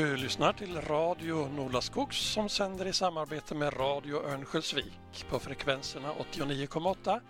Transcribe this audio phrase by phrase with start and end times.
[0.00, 7.20] Du lyssnar till Radio Nolaskogs som sänder i samarbete med Radio Örnsköldsvik på frekvenserna 89,8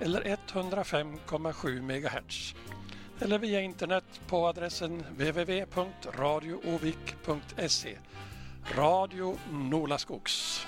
[0.00, 2.54] eller 105,7 MHz.
[3.20, 7.98] Eller via internet på adressen www.radioovik.se.
[8.76, 10.66] Radio Nolaskogs.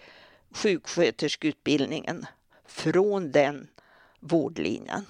[0.50, 2.26] sjuksköterskeutbildningen
[2.66, 3.69] från den
[4.20, 5.06] vårdlinjen.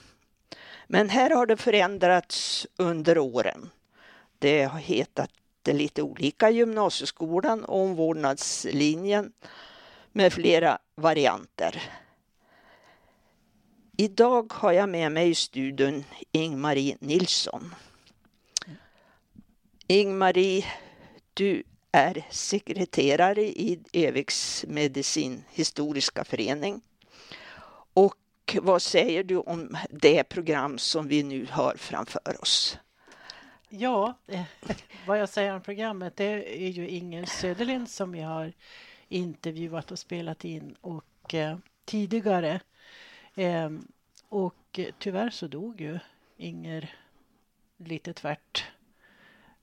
[0.87, 3.70] Men här har det förändrats under åren.
[4.38, 5.31] Det har hetat
[5.67, 9.33] lite olika gymnasieskolan och omvårdnadslinjen
[10.12, 11.83] med flera varianter.
[13.97, 17.75] Idag har jag med mig i studion Ing-Marie Nilsson.
[19.87, 20.65] Ing-Marie,
[21.34, 21.62] du
[21.93, 26.81] är sekreterare i Eviks medicinhistoriska förening.
[27.94, 28.17] Och
[28.62, 32.79] vad säger du om det program som vi nu har framför oss?
[33.75, 34.15] Ja,
[35.06, 38.53] vad jag säger om programmet det är ju Inger Söderlind som vi har
[39.09, 42.61] intervjuat och spelat in och eh, tidigare.
[43.34, 43.71] Eh,
[44.28, 45.99] och tyvärr så dog ju
[46.37, 46.94] Inger
[47.77, 48.65] lite tvärt.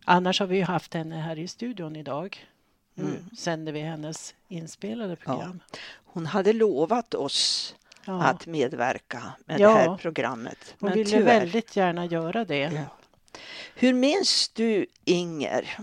[0.05, 2.47] Annars har vi haft henne här i studion idag.
[2.93, 3.29] Nu mm.
[3.37, 5.61] sänder vi hennes inspelade program.
[5.71, 5.77] Ja.
[6.05, 7.75] Hon hade lovat oss
[8.05, 8.23] ja.
[8.23, 9.69] att medverka med ja.
[9.69, 10.75] det här programmet.
[10.79, 11.39] Hon ville tyvärr.
[11.39, 12.85] väldigt gärna göra det.
[13.75, 15.77] Hur minns du Inger?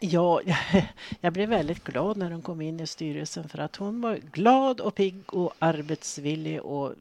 [0.00, 0.40] Ja,
[1.20, 4.80] jag blev väldigt glad när hon kom in i styrelsen för att hon var glad
[4.80, 6.94] och pigg och arbetsvillig och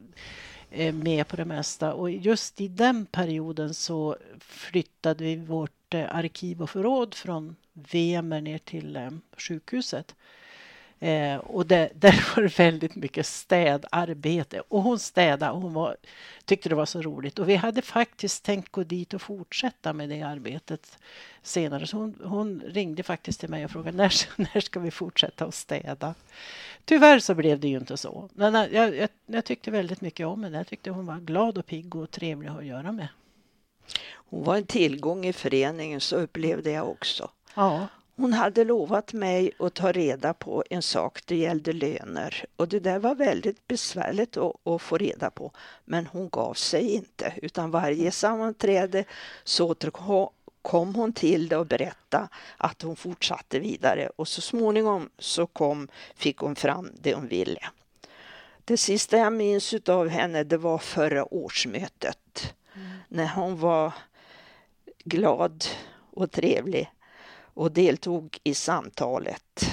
[0.72, 1.94] eh, med på det mesta.
[1.94, 8.42] Och just i den perioden så flyttade vi vårt eh, arkiv och förråd från Vemer
[8.42, 10.16] ner till eh, sjukhuset.
[11.04, 14.62] Eh, och det, där var det väldigt mycket städarbete.
[14.68, 15.98] Och hon städade och hon var,
[16.46, 17.40] tyckte det var så roligt.
[17.40, 20.98] Och vi hade faktiskt tänkt gå dit och fortsätta med det arbetet
[21.42, 21.88] senare.
[21.88, 24.14] Så hon, hon ringde faktiskt till mig och frågade när,
[24.54, 26.16] när ska vi fortsätta att städa.
[26.86, 28.30] Tyvärr så blev det ju inte så.
[28.34, 30.58] Men jag, jag, jag tyckte väldigt mycket om henne.
[30.58, 33.08] Jag tyckte hon var glad och pigg och trevlig att göra med.
[34.14, 37.30] Hon var en tillgång i föreningen, så upplevde jag också.
[37.56, 37.88] Ja.
[38.16, 42.46] Hon hade lovat mig att ta reda på en sak, det gällde löner.
[42.56, 45.52] Och det där var väldigt besvärligt att, att, få reda på.
[45.86, 49.04] Men hon gav sig inte, utan varje sammanträde
[49.44, 49.76] så
[50.62, 52.28] kom hon till det och berättade
[52.58, 54.10] att hon fortsatte vidare.
[54.16, 57.62] Och så småningom så kom, fick hon fram det hon ville.
[58.66, 62.54] Det sista jag minns av henne det var förra årsmötet.
[62.76, 62.88] Mm.
[63.08, 63.94] När hon var
[65.04, 65.66] glad
[66.12, 66.90] och trevlig
[67.54, 69.66] och deltog i samtalet.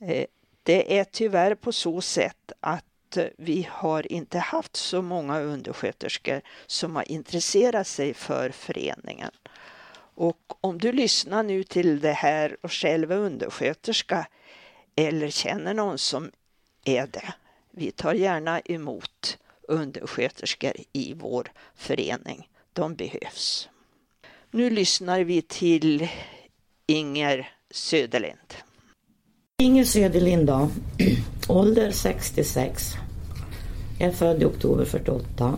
[0.00, 0.26] Eh,
[0.62, 6.40] det är tyvärr på så sätt att eh, vi har inte haft så många undersköterskor
[6.66, 9.30] som har intresserat sig för föreningen.
[10.18, 14.26] Och om du lyssnar nu till det här och själv är undersköterska
[14.96, 16.30] eller känner någon som
[16.84, 17.34] är det.
[17.70, 19.38] Vi tar gärna emot
[19.68, 22.48] undersköterskor i vår förening.
[22.72, 23.68] De behövs.
[24.50, 26.08] Nu lyssnar vi till
[26.88, 28.54] Inger Söderlind.
[29.62, 30.68] Inger Söderlind då.
[31.48, 32.92] Ålder 66.
[33.98, 35.56] Jag är född i oktober 48.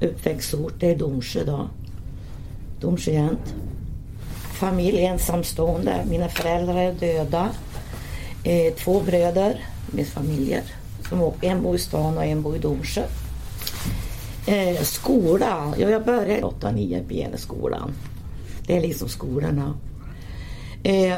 [0.00, 1.68] Uppväxtort är Domsjö då.
[2.80, 3.54] Domsjöjänt.
[4.52, 6.04] Familj ensamstående.
[6.10, 7.50] Mina föräldrar är döda.
[8.44, 10.62] Eh, två bröder med familjer.
[11.08, 13.02] Som en bor i stan och en bor i Domsjö.
[14.46, 15.74] Eh, skola.
[15.78, 17.92] Ja, jag började 8-9 på skolan.
[18.66, 19.74] Det är liksom skolorna.
[20.82, 21.16] Eh,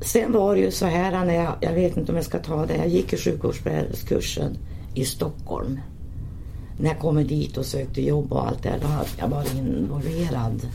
[0.00, 2.66] sen var det ju så här när jag, jag vet inte om jag ska ta
[2.66, 4.58] det, jag gick i sjukvårdskursen
[4.94, 5.80] i Stockholm.
[6.78, 10.68] När jag kom dit och sökte jobb och allt det då hade jag varit involverad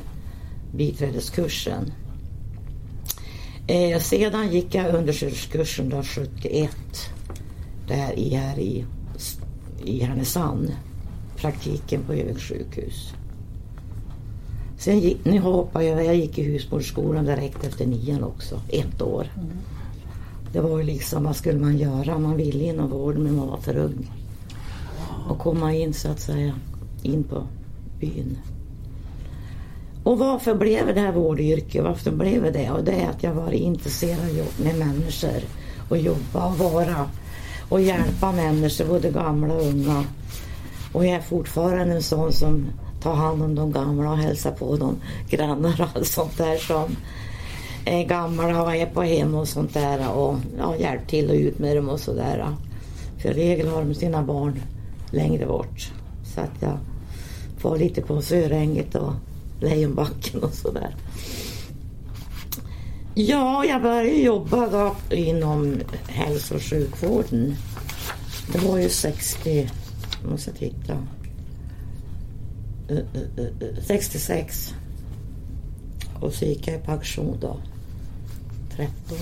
[0.75, 1.91] biträdeskursen.
[3.67, 6.71] Eh, sedan gick jag undersköterskekursen då 71
[7.87, 8.85] där i, här i,
[9.83, 10.71] i Härnösand.
[11.37, 13.13] Praktiken på Höviks sjukhus.
[14.81, 19.27] Sen gick, nu hoppar jag, jag gick i husmorsskolan direkt efter nian också, ett år.
[19.35, 19.49] Mm.
[20.53, 22.19] Det var ju liksom, vad skulle man göra?
[22.19, 24.11] Man ville inom vården men man var för ung.
[25.29, 26.53] Och komma in så att säga,
[27.03, 27.43] in på
[27.99, 28.37] byn.
[30.03, 31.83] Och varför blev det här vårdyrket?
[31.83, 32.71] Varför blev det?
[32.71, 35.41] Och det är att jag var intresserad av med människor
[35.89, 37.09] och jobba och vara
[37.69, 40.05] och hjälpa människor, både gamla och unga.
[40.93, 42.65] Och jag är fortfarande en sån som
[43.01, 44.95] Ta hand om de gamla och hälsa på de
[45.29, 46.95] grannar och allt sånt där som
[47.85, 51.59] är gamla och är på hem och sånt där och ja, hjälp till och ut
[51.59, 52.55] med dem och sådär.
[53.21, 54.61] För i regel har de sina barn
[55.11, 55.91] längre bort.
[56.35, 56.77] Så att jag
[57.61, 59.13] var lite på Söränget och
[59.59, 60.95] Lejonbacken och sådär.
[63.13, 67.55] Ja, jag började jobba då inom hälso och sjukvården.
[68.51, 69.69] Det var ju 60,
[70.21, 70.97] jag måste titta.
[73.81, 74.73] 66.
[76.19, 77.57] Och så gick jag i pension då.
[78.75, 79.17] 13.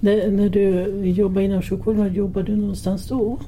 [0.00, 3.38] När, när du jobbade inom sjukvården, var jobbade du någonstans då?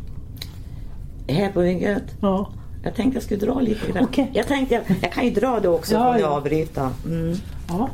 [1.29, 2.03] Här på Vingöt?
[2.21, 2.53] Ja.
[2.85, 4.05] Jag tänkte jag skulle dra lite grann.
[4.05, 4.27] Okay.
[4.33, 6.27] Jag tänkte jag, jag kan ju dra det också ja, ja.
[6.27, 6.91] avbryta.
[7.07, 7.37] Mm.
[7.69, 7.89] Ja.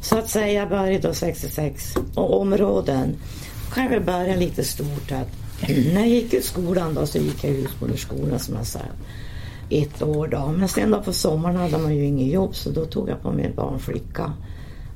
[0.00, 1.94] Så att säga, jag började då 66.
[2.14, 3.16] Och områden.
[3.68, 5.12] Då kan väl börja lite stort.
[5.12, 7.66] Att när jag gick ut skolan då så gick jag i
[8.38, 8.80] som jag sa.
[9.70, 10.54] Ett år då.
[10.58, 13.32] Men sen då på sommaren hade man ju inget jobb så då tog jag på
[13.32, 14.32] mig en barnflicka.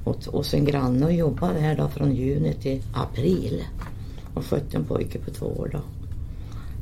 [0.04, 3.64] Och, och sen granne och jobbade här då från juni till april.
[4.34, 5.80] Och skötte en pojke på två år då.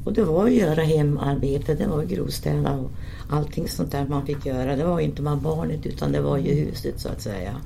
[0.05, 2.91] Och det var att göra hemarbete, det var grovstäda och
[3.31, 4.77] allting sånt där man fick göra.
[4.77, 7.57] Det var inte bara barnet utan det var ju huset så att säga.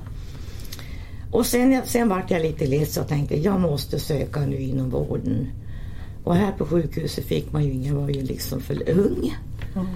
[1.31, 5.47] Och sen, sen vart jag lite less och tänkte jag måste söka nu inom vården.
[6.23, 9.35] Och här på sjukhuset fick man ju inga, var ju liksom för ung.
[9.75, 9.87] Mm.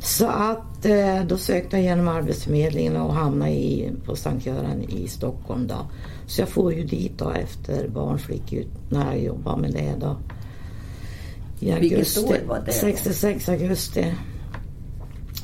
[0.00, 5.08] Så att eh, då sökte jag genom Arbetsförmedlingen och hamnade i, på Sankt Göran i
[5.08, 5.86] Stockholm då.
[6.26, 10.16] Så jag får ju dit då efter barnflick när jag jobbade med det då.
[11.60, 12.20] I augusti.
[12.20, 12.72] år var det?
[12.72, 14.14] 66 augusti.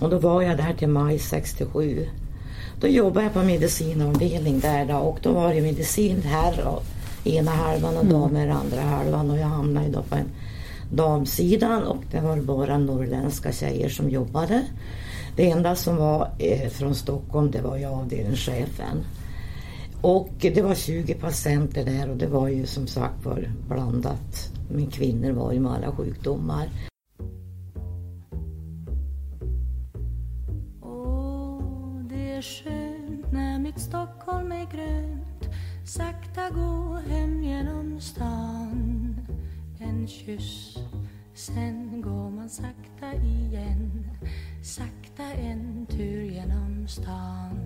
[0.00, 2.06] Och då var jag där till maj 67.
[2.80, 6.84] Då jobbade jag på medicinavdelning där då och då var det medicin här och
[7.24, 8.12] ena halvan och mm.
[8.12, 10.30] damer andra halvan och jag hamnade då på en
[10.92, 14.62] damsidan och det var bara norrländska tjejer som jobbade.
[15.36, 19.04] Det enda som var eh, från Stockholm det var ju avdelningschefen.
[20.02, 24.52] Och det var 20 patienter där och det var ju som sagt var blandat.
[24.70, 26.68] Men kvinnor var ju med alla sjukdomar.
[30.82, 35.21] Åh, det är skönt när mitt Stockholm är grönt
[35.92, 39.16] Sakta gå hem genom stan.
[39.78, 40.78] En kyss,
[41.34, 44.10] sen går man sakta igen.
[44.62, 47.58] Sakta en tur genom stan.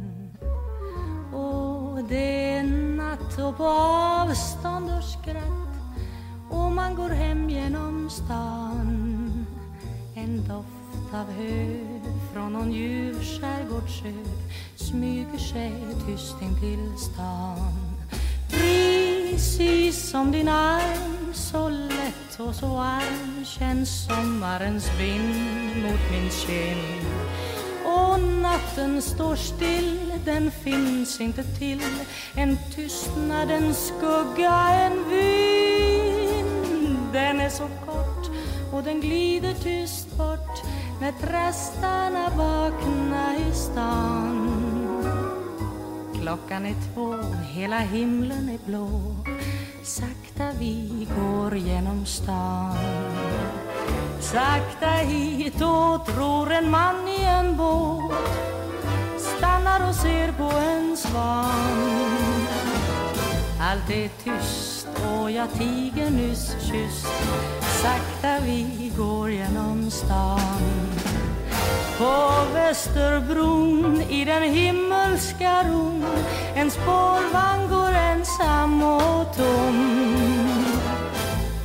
[1.34, 2.64] Och det är
[2.96, 5.76] natt och på avstånd och skratt.
[6.50, 9.46] Och man går hem genom stan.
[10.14, 11.78] En doft av hö
[12.32, 14.12] från någon ljuv skärgårdsö
[14.76, 15.72] smyger sig
[16.06, 17.85] tyst in till stan.
[18.56, 27.06] Precis som din arm så lätt och så varm känns sommarens vind mot min kind
[27.86, 31.82] och natten står still, den finns inte till.
[32.34, 36.98] En tystnadens skugga, en vind.
[37.12, 38.30] Den är så kort
[38.72, 40.62] och den glider tyst bort
[41.00, 44.65] när trastarna vaknar i stan.
[46.26, 47.14] Klockan är två,
[47.52, 48.88] hela himlen är blå.
[49.82, 52.76] Sakta vi går genom stan.
[54.20, 58.12] Sakta hitåt ror en man i en båt.
[59.18, 62.46] Stannar och ser på en svan.
[63.60, 67.06] Allt är tyst och jag tiger nyss kysst.
[67.82, 70.85] Sakta vi går genom stan
[71.98, 76.04] på Västerbron i den himmelska ron
[76.54, 80.16] En spårvagn går ensam och tom.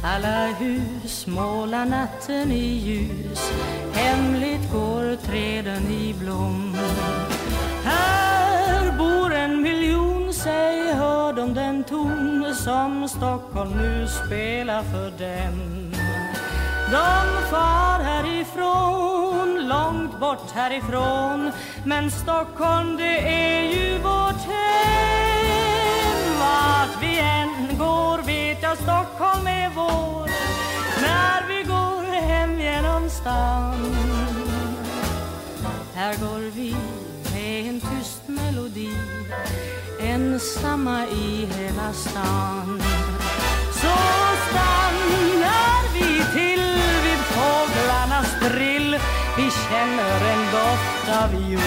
[0.03, 3.51] Alla hus målar natten i ljus
[3.93, 6.75] Hemligt går träden i blom.
[7.83, 15.91] Här bor en miljon, säg hör de den ton som Stockholm nu spelar för dem.
[16.91, 19.30] De far härifrån,
[19.91, 21.51] långt bort härifrån.
[21.85, 26.39] Men Stockholm det är ju vårt hem.
[26.39, 30.29] Vart vi än går vet jag Stockholm är vår
[31.01, 33.95] När vi går hem genom stan
[35.95, 36.75] Här går vi
[37.33, 38.89] med en tyst melodi
[39.99, 42.81] Ensamma i hela stan.
[43.73, 43.95] Så
[44.49, 46.63] stannar vi till
[47.03, 48.97] vid fåglarnas drill
[49.37, 51.61] vi känner en doft av jul.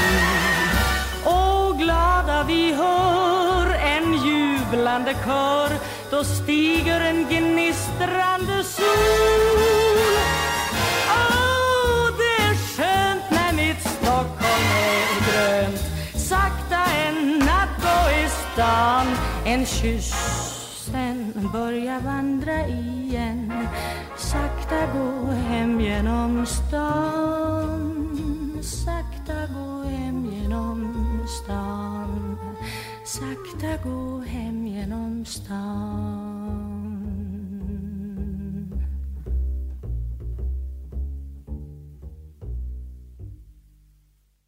[1.25, 5.71] Och glada vi hör en jublande kör.
[6.11, 8.85] Då stiger en gnistrande sol.
[11.09, 15.81] Åh, det är skönt när mitt Stockholm är grönt.
[16.15, 19.07] Sakta en natt då i stan.
[19.45, 20.15] En kyss
[20.95, 23.53] sen börja vandra igen.
[24.35, 28.09] Sakta gå hem genom stan.
[28.63, 30.95] Sakta gå hem genom
[31.29, 32.39] stan.
[33.05, 35.55] Sakta gå hem genom stan.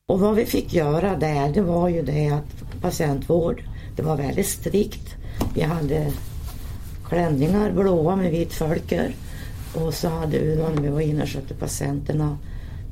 [0.08, 3.62] Och vad vi fick göra där, det var ju det att patientvård,
[3.96, 5.16] det var väldigt strikt.
[5.54, 6.12] Vi hade
[7.04, 9.14] klänningar blåa med vit fölker
[9.76, 12.38] och så hade vi när vi var inne och skötte patienterna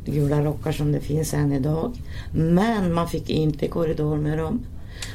[0.05, 1.93] gula rockar som det finns än idag.
[2.33, 4.61] Men man fick inte korridor med dem.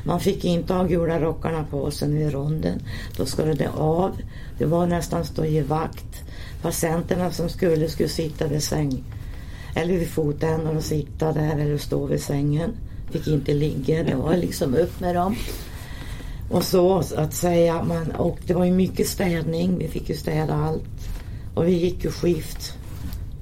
[0.04, 2.80] Man fick inte ha gula rockarna på sig vid ronden.
[3.18, 4.12] Då skulle det av.
[4.58, 6.24] Det var nästan stå i vakt.
[6.62, 9.04] Patienterna som skulle skulle sitta vid säng
[9.76, 12.72] eller vid fotändan och sitta där eller stå vid sängen.
[13.12, 14.04] Fick inte ligga.
[14.04, 15.36] Det var liksom upp med dem.
[16.50, 17.84] Och så att säga.
[17.84, 19.78] Man, och det var ju mycket städning.
[19.78, 20.99] Vi fick ju städa allt.
[21.60, 22.74] Och vi gick ju skift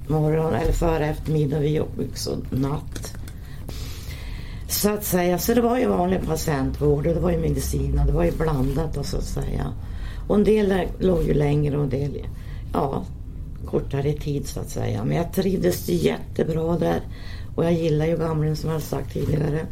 [0.06, 1.58] morgon eller före eftermiddag.
[1.58, 1.82] Vi gick
[2.12, 3.14] också natt.
[4.68, 5.38] Så att säga.
[5.38, 8.32] Så det var ju vanlig patientvård och det var ju medicin och det var ju
[8.32, 9.72] blandat och så att säga.
[10.28, 12.26] Och en del låg ju längre och en del
[12.72, 13.04] ja,
[13.66, 15.04] kortare tid så att säga.
[15.04, 17.00] Men jag trivdes jättebra där.
[17.56, 19.66] Och jag gillar ju gamlen som jag sagt tidigare.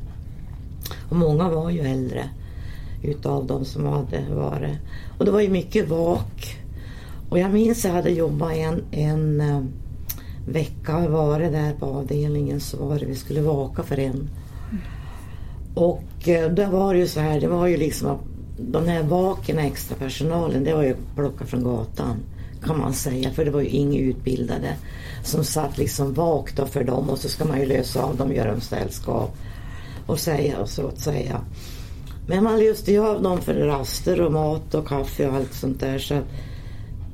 [1.08, 2.30] Och många var ju äldre
[3.02, 4.78] utav de som hade varit.
[5.18, 6.65] Och det var ju mycket vak.
[7.28, 9.60] Och jag minns att jag hade jobbat en, en eh,
[10.46, 14.30] vecka, vecka, varit där på avdelningen så var det vi skulle vaka för en.
[15.74, 18.20] Och eh, då var det ju så här, det var ju liksom att
[18.58, 22.16] de här vaken, extra personalen, det var ju plockat från gatan
[22.62, 24.76] kan man säga, för det var ju inga utbildade
[25.22, 28.50] som satt liksom vak för dem och så ska man ju lösa av dem, göra
[28.50, 29.36] dem sällskap
[30.06, 31.40] och säga och så att säga.
[32.26, 35.80] Men man löste ju av dem för raster och mat och kaffe och allt sånt
[35.80, 35.98] där.
[35.98, 36.20] Så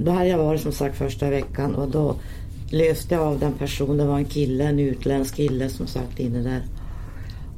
[0.04, 2.16] då hade jag varit som sagt första veckan och då
[2.70, 3.96] löste jag av den personen.
[3.96, 6.62] Det var en kille, en utländsk kille som satt inne där.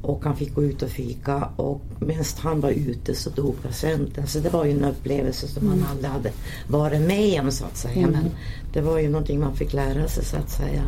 [0.01, 4.27] Och han fick gå ut och fika och medan han var ute så dog patienten.
[4.27, 5.87] Så det var ju en upplevelse som man mm.
[5.91, 6.31] aldrig hade
[6.69, 8.07] varit med om så att säga.
[8.07, 8.11] Mm.
[8.11, 8.31] Men
[8.73, 10.83] det var ju någonting man fick lära sig så att säga.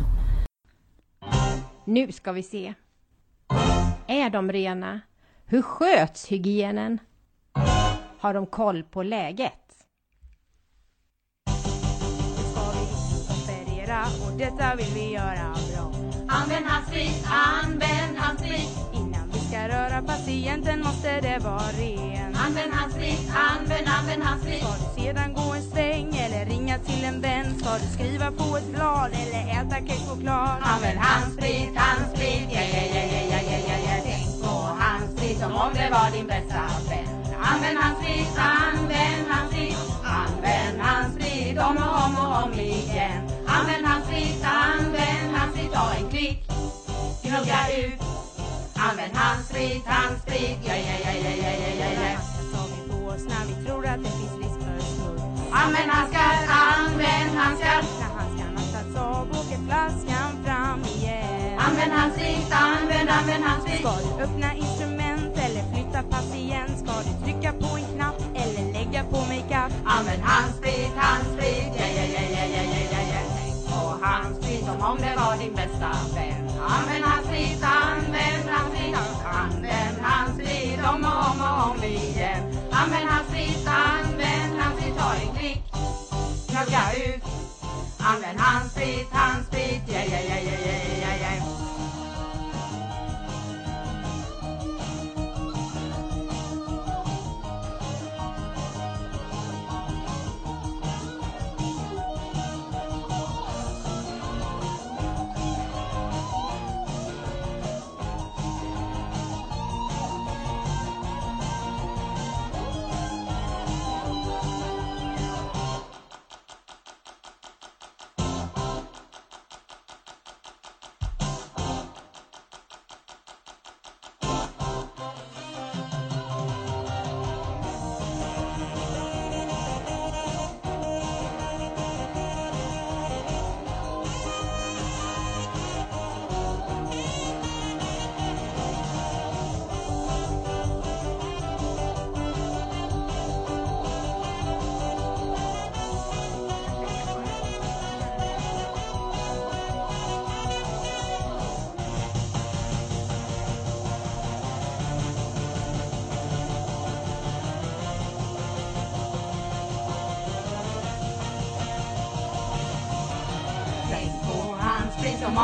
[1.84, 2.74] Nu ska vi se.
[4.06, 5.00] Är de rena?
[5.46, 6.98] Hur sköts hygienen?
[8.18, 9.67] Har de koll på läget?
[13.98, 15.92] Operera och detta vill vi göra bra.
[16.28, 18.70] Använd handsprit, använd handsprit.
[18.92, 22.36] Innan vi ska röra patienten måste det vara ren.
[22.46, 24.58] Använd handsprit, använd, använd handsprit.
[24.58, 27.58] Ska du sedan gå en sväng eller ringa till en vän?
[27.58, 30.58] Ska du skriva på ett blad eller äta kexchoklad?
[30.62, 34.02] Använd handsprit, handsprit, ja, ja, ja, ja, ja, ja, ja, ja.
[34.04, 37.08] Tänk på handsprit som om det var din bästa vän.
[37.40, 39.76] Använd handsprit, använd handsprit.
[40.04, 43.27] Använd handsprit om och om och om igen.
[43.56, 45.72] Använd handsprit, använd handsprit.
[45.72, 46.38] Ta en klick,
[47.22, 48.00] gnugga ut.
[48.74, 50.58] Använd handsprit, handsprit.
[50.64, 52.18] Ja, ja, ja, ja, ja, ja, ja, ja.
[52.52, 55.22] tar vi på oss när vi tror att det finns risk för smuts.
[55.52, 57.82] Använd handskar, använd handskar.
[58.00, 61.58] När handskarna tagits av åker flaskan fram igen.
[61.58, 63.80] Använd handsprit, använd, använd handsprit.
[63.80, 66.72] Ska du öppna instrument eller flytta patient?
[66.82, 69.72] Ska du trycka på en knapp eller lägga på makeup?
[69.84, 71.77] Använd handsprit, handsprit
[74.00, 76.50] ja, handsprit som om det var din bästa vän.
[76.60, 82.42] Använd hans sprit, använd hans sprit, använd hans sprit om och om och om igen.
[82.70, 85.62] Använd hans sprit, använd hans sprit, ta en klick,
[86.48, 87.22] knugga ut.
[87.98, 90.97] Använd hans sprit, hans sprit, yeah, yeah, yeah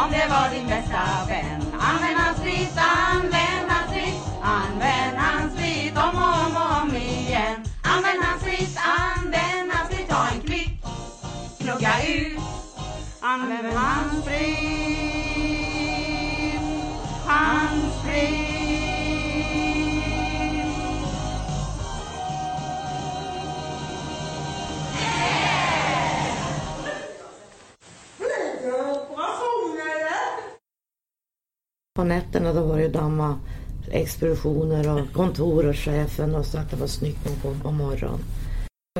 [0.03, 1.61] om det var din bästa vän.
[1.89, 7.57] Använd hans sprit, använd hans sprit, använd hans sprit om och om och om igen.
[7.83, 10.83] Använd hans sprit, använd hans sprit, ta en klick,
[11.59, 12.39] plugga ut.
[13.21, 15.24] Använd hans sprit,
[32.05, 33.38] nätterna då var det damma
[33.90, 38.19] expeditioner och kontor och chefen och så att det var snyggt på, på morgonen.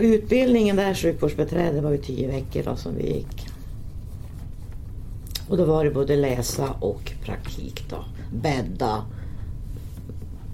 [0.01, 3.49] Utbildningen där, sjukvårdsbiträde, var ju tio veckor då, som vi gick.
[5.49, 8.05] Och då var det både läsa och praktik då.
[8.33, 9.05] Bädda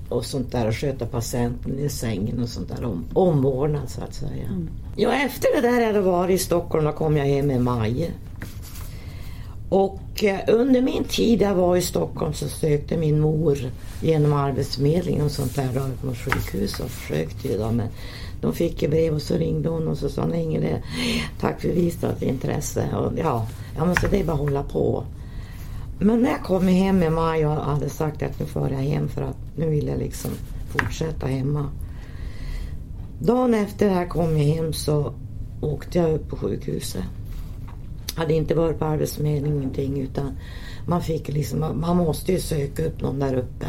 [0.09, 2.85] och sånt där och sköta patienten i sängen och sånt där.
[2.85, 4.49] Om, omvårdnad så att säga.
[4.97, 8.11] Ja, efter det där jag hade varit i Stockholm då kom jag hem i maj.
[9.71, 13.59] Och eh, under min tid jag var i Stockholm så sökte min mor
[14.03, 17.89] genom Arbetsförmedlingen och sånt där då, på sjukhus och försökte ju då men
[18.41, 20.83] de fick ju brev och så ringde hon och så sa hon Ingrid,
[21.41, 22.89] tack för visat intresse.
[22.97, 25.05] Och ja, ja men så det är bara att hålla på.
[25.99, 29.09] Men när jag kom hem i maj och hade sagt att nu får jag hem
[29.09, 30.31] för att nu vill jag liksom
[30.69, 31.67] fortsätta hemma.
[33.21, 35.13] Dagen efter jag kom jag hem så
[35.61, 37.05] åkte jag upp på sjukhuset
[38.15, 40.37] hade inte varit på Arbetsförmedlingen ingenting utan
[40.87, 43.67] man fick liksom, man måste ju söka upp någon där uppe.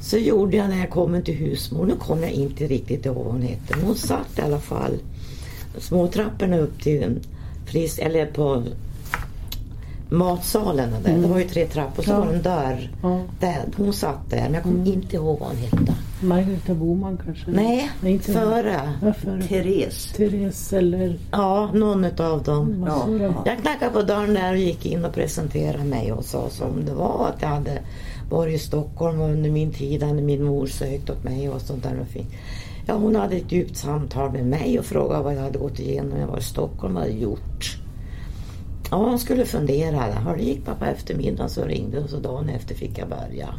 [0.00, 3.32] Så gjorde jag när jag kom till husmor, nu kommer jag inte riktigt ihåg vad
[3.32, 4.98] hon hette, men hon satt i alla fall
[5.78, 7.20] små trapporna upp till en
[7.66, 8.62] fris, eller på
[10.12, 11.10] matsalen där.
[11.10, 11.22] Mm.
[11.22, 12.18] Det var ju tre trappor, så Ja.
[12.18, 12.90] var det en dörr.
[13.02, 13.20] Ja.
[13.40, 14.92] Där, hon satt där, men jag kommer Mm.
[14.92, 15.94] inte ihåg vad hon hette.
[16.22, 17.50] Margareta Boman kanske?
[17.50, 18.80] Nej, inte före.
[19.02, 19.42] Ja, före.
[19.42, 20.12] Therese.
[20.16, 21.18] Therese eller...
[21.30, 22.88] Ja, någon utav dem.
[23.18, 23.34] det?
[23.50, 26.94] Jag knackade på dörren där och gick in och presenterade mig och sa som det
[26.94, 27.78] var att jag hade
[28.30, 31.82] varit i Stockholm och under min tid hade min mor sökt åt mig och sånt
[31.82, 31.98] där.
[32.00, 32.28] och fint.
[32.86, 36.10] Ja, hon hade ett djupt samtal med mig och frågade vad jag hade gått igenom
[36.10, 37.76] när jag var i Stockholm och hade gjort.
[38.92, 40.08] Ja, hon skulle fundera.
[40.24, 43.54] Ja, det gick pappa på eftermiddagen så ringde och så dagen efter fick jag börja.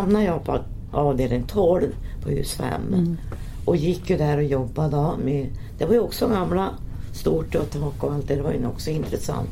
[0.00, 0.58] Hamnade jag på
[0.92, 1.86] avdelning 12
[2.22, 2.94] på hus 5.
[2.94, 3.16] Mm.
[3.64, 5.46] Och gick ju där och jobbade då med,
[5.78, 6.68] det var ju också gamla
[7.12, 8.36] stort och tak och allt det.
[8.36, 9.48] Det var ju också intressant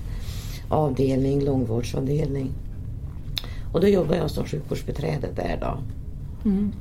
[0.68, 2.50] avdelning, långvårdsavdelning.
[3.72, 5.78] Och då jobbade jag som sjukvårdsbiträde där då.
[6.48, 6.72] Mm.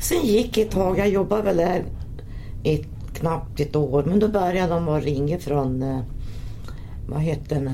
[0.00, 1.84] Sen gick ett tag, jag jobbade väl där
[2.64, 6.00] ett, knappt ett år, men då började de att ringa från eh,
[7.08, 7.70] vad hette den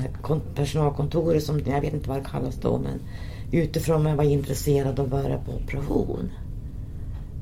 [0.55, 2.99] personalkontoret, som, jag vet inte vad det kallas då, men
[3.51, 6.31] utifrån jag var intresserad av att börja på operation.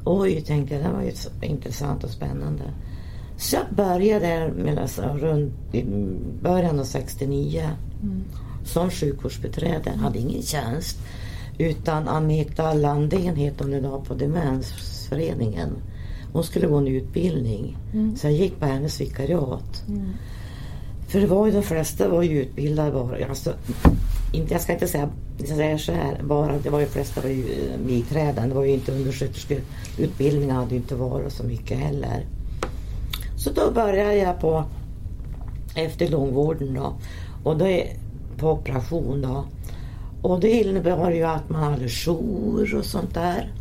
[0.06, 2.64] Oj, tänkte jag, det var ju intressant och spännande.
[3.38, 5.86] Så jag började med, alltså, runt i
[6.42, 7.70] början av 69
[8.04, 8.24] mm.
[8.66, 9.92] som sjukvårdsbiträde.
[9.92, 10.98] Hade ingen tjänst.
[11.58, 15.70] Utan Anita Landén heter hon idag på Demensföreningen.
[16.34, 17.78] Hon skulle gå en utbildning.
[17.94, 18.16] Mm.
[18.16, 19.84] Så jag gick på hennes vikariat.
[19.88, 20.10] Mm.
[21.08, 23.26] För det var ju de flesta var ju utbildade bara.
[23.30, 23.54] Alltså,
[24.32, 27.22] inte, jag ska inte säga, jag säga så här, bara, det var ju de flesta
[27.22, 28.50] var ju eh, biträden.
[28.50, 32.26] Det var ju inte undersköterskeutbildningar hade ju inte varit så mycket heller.
[33.38, 34.64] Så då började jag på
[35.76, 36.94] efter långvården då.
[37.44, 37.88] Och då är
[38.38, 39.46] på operation då.
[40.22, 43.52] Och det innebar ju att man hade jour och sånt där.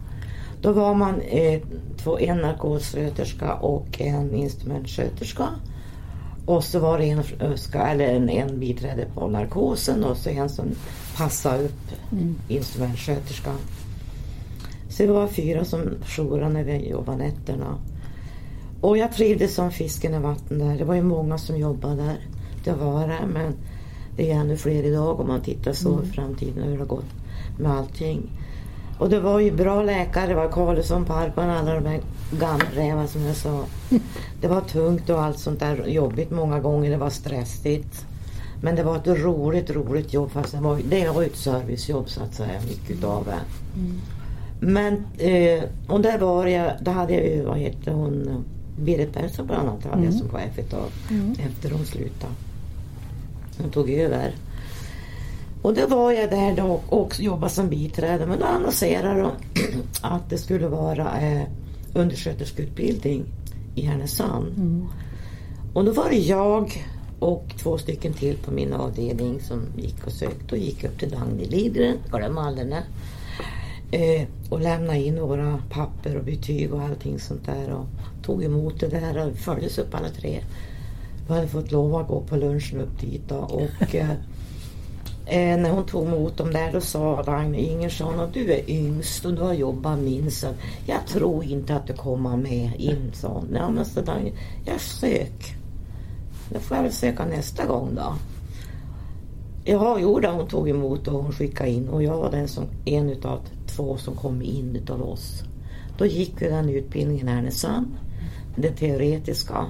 [0.62, 1.60] Då var man eh,
[1.96, 5.48] två, en narkossköterska och en instrumentsköterska.
[6.46, 7.22] Och så var det en,
[7.74, 10.66] eller en, en biträde på narkosen och så en som
[11.16, 12.36] passade upp mm.
[12.48, 13.58] instrumentsköterskan.
[14.88, 17.78] Så det var fyra som jourade när vi jobbade nätterna.
[18.80, 20.78] Och jag trivdes som fisken i vatten där.
[20.78, 22.18] Det var ju många som jobbade där.
[22.64, 23.54] Det var det, men
[24.16, 26.04] det är ännu fler idag om man tittar så mm.
[26.04, 27.14] i framtiden hur det har gått
[27.58, 28.30] med allting.
[28.98, 30.26] Och det var ju bra läkare.
[30.26, 33.64] Det var Karlsson, Parkman, alla de här gamla som jag sa.
[34.40, 36.90] Det var tungt och allt sånt där jobbigt många gånger.
[36.90, 38.06] Det var stressigt.
[38.62, 40.30] Men det var ett roligt, roligt jobb.
[40.30, 43.40] Fast det var, det var ett servicejobb så att säga, mycket utav det.
[43.80, 44.00] Mm.
[44.60, 48.44] Men, eh, och där var jag, där hade jag ju, vad heter hon,
[48.78, 50.18] Berit Persson bland annat hade jag mm.
[50.18, 51.32] som chef ett tag mm.
[51.32, 52.32] efter hon slutade.
[53.58, 54.34] Hon tog över.
[55.62, 58.26] Och då var jag där då och jobbade som biträde.
[58.26, 59.30] Men då annonserade de
[60.00, 61.42] att det skulle vara eh,
[61.96, 63.24] undersköterskeutbildning
[63.74, 64.46] i Härnösand.
[64.56, 64.86] Mm.
[65.74, 66.86] Och då var det jag
[67.18, 71.10] och två stycken till på min avdelning som gick och sökte och gick upp till
[71.10, 71.68] Dagny
[72.10, 72.66] glöm aldrig
[73.90, 77.72] eh, och lämnade in våra papper och betyg och allting sånt där.
[77.72, 77.86] Och
[78.22, 80.40] tog emot det där och följdes upp alla tre.
[81.28, 84.10] Vi hade fått lov att gå på lunchen upp dit då, och eh,
[85.26, 89.24] eh, när hon tog emot dem där då sa Dagny Ingersson att du är yngst
[89.24, 90.46] och du har jobbat minst.
[90.86, 93.48] Jag tror inte att du kommer med in sa hon.
[93.54, 94.32] Ja, men så där,
[94.64, 95.56] jag sök.
[96.52, 98.14] Då får jag väl söka nästa gång då.
[99.64, 102.64] Ja, jo då, hon tog emot och hon skickade in och jag var den som,
[102.84, 105.42] en utav två som kom in utav oss.
[105.98, 107.96] Då gick vi den utbildningen i Härnösand,
[108.56, 109.66] det teoretiska.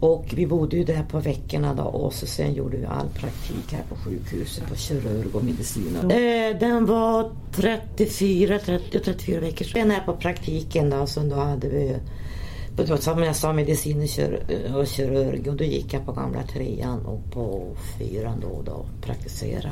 [0.00, 3.72] Och vi bodde ju där på veckorna då och så sen gjorde vi all praktik
[3.72, 5.96] här på sjukhuset på kirurg och medicin.
[5.96, 9.64] Eh, den var 34, 30, 34 veckor.
[9.64, 11.96] Sen här på praktiken då, så då hade vi
[12.98, 14.00] som jag sa medicin
[14.74, 19.70] och kirurg och då gick jag på gamla trean och på fyran då, då praktisera.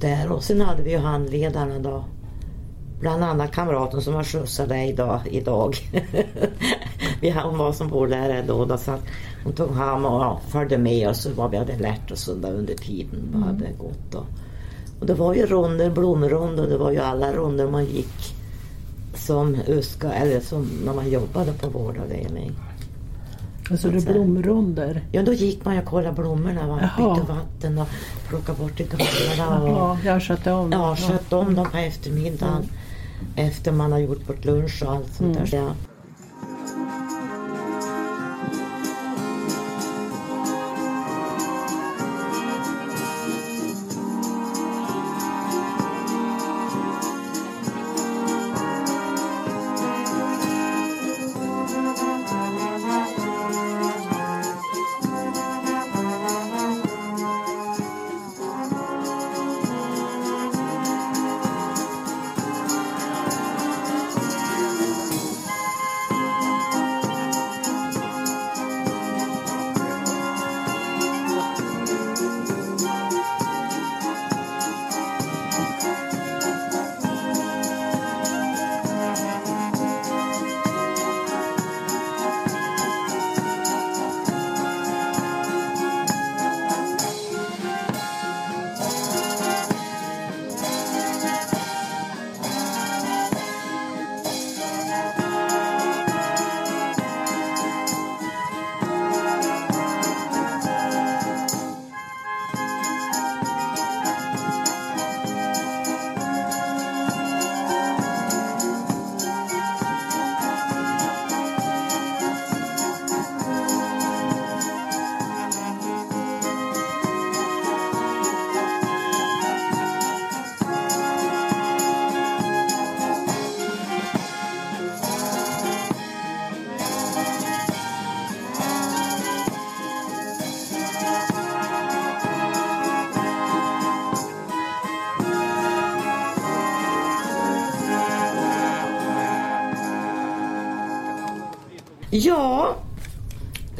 [0.00, 2.04] Där och sen hade vi ju handledarna då.
[3.00, 5.20] Bland annat kamraten som har skjutsat dig idag.
[5.30, 5.76] idag.
[7.32, 8.98] hon var som vårdlärare då, då så
[9.44, 13.42] hon tog hand och följde med oss vad vi hade lärt oss under, tiden vad
[13.42, 13.56] mm.
[13.56, 14.12] hade gått.
[14.12, 14.24] Då.
[15.00, 18.34] Och det var ju ronder, blomrond och det var ju alla ronder man gick
[19.14, 22.52] som uska, eller som när man jobbade på vårdavdelning.
[23.70, 25.04] Alltså det blomronder?
[25.12, 26.66] Ja, då gick man och kollade blommorna.
[26.66, 27.88] Man bytte vatten och
[28.28, 29.60] plockade bort det gamla.
[29.60, 30.72] Och, ja, jag skötte om.
[30.72, 32.56] Ja, skötte om dem på eftermiddagen.
[32.56, 33.48] Mm.
[33.48, 35.50] Efter man har gjort bort lunch och allt sånt mm.
[35.50, 35.56] där.
[35.56, 35.72] Ja,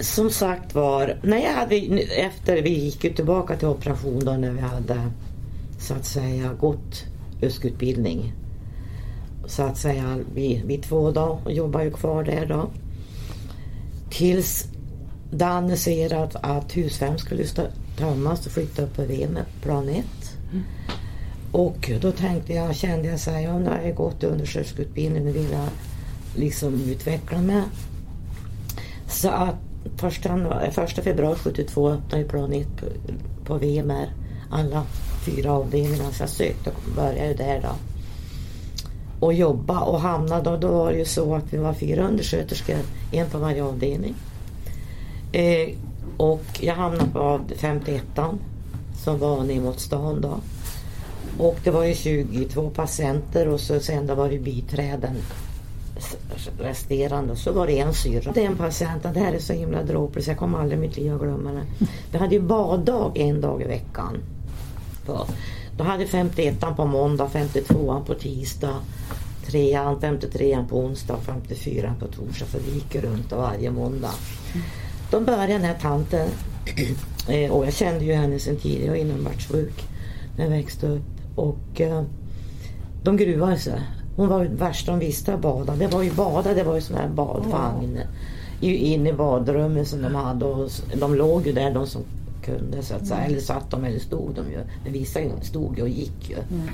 [0.00, 4.50] som sagt var, när jag hade, efter vi gick ju tillbaka till operation då när
[4.50, 5.10] vi hade
[5.78, 7.04] så att säga gått
[7.40, 8.32] USK-utbildning.
[9.46, 12.70] Så att säga vi, vi två då och jobbar ju kvar där då.
[14.10, 14.66] Tills
[15.30, 17.44] det annonserades att hus 5 skulle
[17.98, 20.04] tömmas och flytta upp på Vemet, plan 1.
[20.52, 20.64] Mm.
[21.52, 25.32] Och då tänkte jag, kände jag så här, ja, nu har jag gått undersköterskeutbildning, nu
[25.32, 25.68] vill jag
[26.36, 27.62] liksom utveckla mig.
[29.08, 29.54] Så att
[29.96, 32.86] första, första februari 72 öppnade plan 1 på,
[33.44, 34.12] på VMR,
[34.50, 34.82] alla
[35.26, 36.10] fyra avdelningar.
[36.12, 37.74] Så jag sökte och började där då.
[39.26, 42.76] Och jobba och hamnade och då var det ju så att vi var fyra undersköterskor,
[43.12, 44.14] en på varje avdelning.
[45.32, 45.68] Eh,
[46.16, 48.02] och jag hamnade på 51
[49.04, 50.40] som var ner mot stan då.
[51.38, 55.16] Och det var ju 22 patienter och så sen då var det biträden
[56.58, 57.36] resterande.
[57.36, 58.32] Så var det en syrra.
[58.32, 61.14] Den patienten, det här är så himla dråpligt så jag kommer aldrig i mitt liv
[61.14, 61.86] att glömma det.
[62.12, 64.18] Vi hade ju baddag en dag i veckan.
[65.76, 68.76] Då hade 51 på måndag, 52 på tisdag,
[69.46, 72.46] 3 53 på onsdag och 54 på torsdag.
[72.46, 74.14] För vi gick runt varje måndag.
[75.10, 76.28] Då började den här tanten,
[77.28, 79.84] eh, och jag kände ju henne sen tidigare, jag var inomvärldssjuk
[80.36, 81.02] när jag växte upp.
[81.36, 82.02] Och eh,
[83.02, 83.80] de gruvade sig.
[84.16, 85.76] Hon var värst de visste att bada.
[85.76, 88.00] Det var ju bada, det var ju sån här badvagn.
[88.60, 92.02] Inne i badrummet som de hade och de låg ju där de som
[92.44, 93.20] kunde så att säga.
[93.20, 93.30] Mm.
[93.30, 94.58] Eller satt de eller stod de ju.
[94.84, 96.36] Men vissa stod ju och gick ju.
[96.36, 96.68] Mm.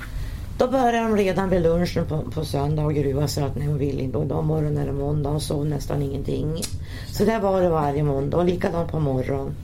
[0.57, 3.77] Då började de redan vid lunchen på, på söndag och gruva sig att nej hon
[3.77, 4.17] vill inte.
[4.17, 6.61] Och då morgonen är det måndag och sov nästan ingenting.
[7.11, 9.55] Så där var det varje måndag och likadant på morgonen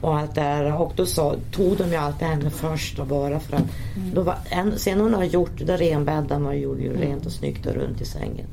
[0.00, 0.80] och allt det där.
[0.80, 3.62] Och då så, tog de ju alltid henne först och bara för att
[3.96, 4.14] mm.
[4.14, 7.66] då var, en, sen hon har gjort det renbäddade man gjorde ju rent och snyggt
[7.66, 8.46] och runt i sängen.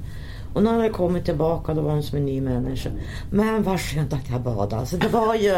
[0.53, 2.89] Och när hon hade kommit tillbaka då var hon som en ny människa.
[3.32, 4.75] Men vad skönt att jag badade.
[4.75, 5.56] Alltså, det var ju,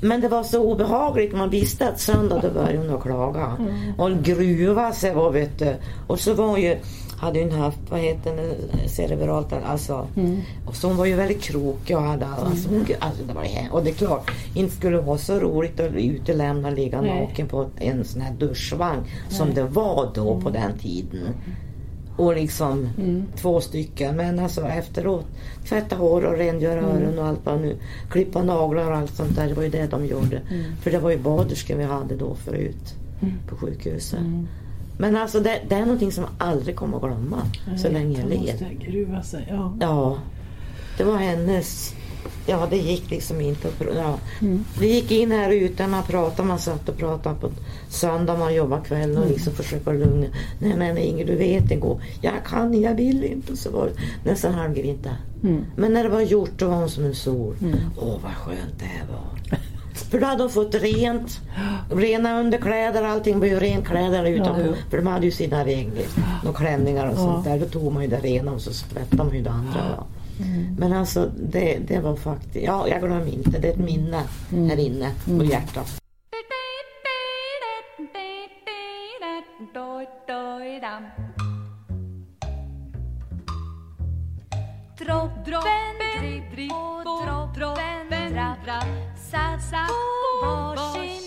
[0.00, 1.36] men det var så obehagligt.
[1.36, 3.56] Man visste att söndag då började hon att klaga.
[3.58, 3.94] Mm.
[3.98, 5.76] Och gruva sig och vet du.
[6.06, 6.78] Och så var ju
[7.24, 10.06] hade ju haft, vad heter det, cerebralt, alltså.
[10.16, 10.40] Mm.
[10.66, 13.84] Och så hon var ju väldigt krokig och hade, alltså, hon, alltså det var och
[13.84, 18.20] det är klart, inte skulle vara så roligt att utelämna ligga naken på en sån
[18.20, 19.38] här duschvagn Nej.
[19.38, 20.44] som det var då mm.
[20.44, 21.28] på den tiden.
[22.16, 23.26] Och liksom mm.
[23.36, 24.16] två stycken.
[24.16, 25.26] Men alltså efteråt
[25.68, 26.90] tvätta hår och rengöra mm.
[26.90, 27.76] öron och allt vad nu.
[28.10, 29.48] Klippa naglar och allt sånt där.
[29.48, 30.36] Det var ju det de gjorde.
[30.50, 30.64] Mm.
[30.80, 33.34] För det var ju baderskor vi hade då förut mm.
[33.48, 34.20] på sjukhuset.
[34.98, 38.20] Men alltså det, det, är någonting som jag aldrig kommer att glömma Nej, så länge
[38.20, 38.76] jag lever.
[38.80, 39.76] gruva sig, ja.
[39.80, 40.18] ja.
[40.98, 41.94] Det var hennes...
[42.46, 43.96] Ja, det gick liksom inte att...
[43.96, 44.18] Ja.
[44.40, 44.64] Mm.
[44.80, 47.50] Vi gick in här ute, man pratade, man satt och pratade på
[47.88, 49.28] söndag, man jobbade kväll och mm.
[49.28, 50.26] liksom försökte lugna.
[50.58, 52.02] Nej men Inger, du vet det går.
[52.20, 53.56] Jag kan jag vill inte.
[53.56, 55.10] Så var det nästan halvgrinta.
[55.42, 55.64] Mm.
[55.76, 57.56] Men när det var gjort då var hon som en sol.
[57.62, 57.78] Mm.
[57.98, 59.33] Åh, vad skönt det här var.
[59.94, 61.40] För då hade de fått rent,
[61.90, 64.60] rena underkläder, allting var ju rent kläder utanpå.
[64.60, 64.74] Ja.
[64.90, 66.04] För de hade ju sina regler,
[66.48, 67.16] och klänningar och ja.
[67.16, 67.58] sånt där.
[67.58, 69.80] Då tog man ju det rena och så sprättade man ju det andra.
[69.96, 70.06] Ja.
[70.40, 70.76] Mm.
[70.78, 74.70] Men alltså det, det var faktiskt, ja jag glömmer inte, det är ett minne mm.
[74.70, 75.46] här inne på mm.
[75.46, 76.00] hjärtat.
[84.98, 85.60] Droppen,
[86.20, 89.90] dripp, dripp och droppen, drapp, drapp satt, satt
[90.42, 91.23] på varsin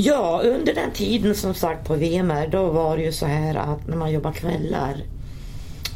[0.00, 3.88] Ja, under den tiden som sagt på VMR då var det ju så här att
[3.88, 4.96] när man jobbar kvällar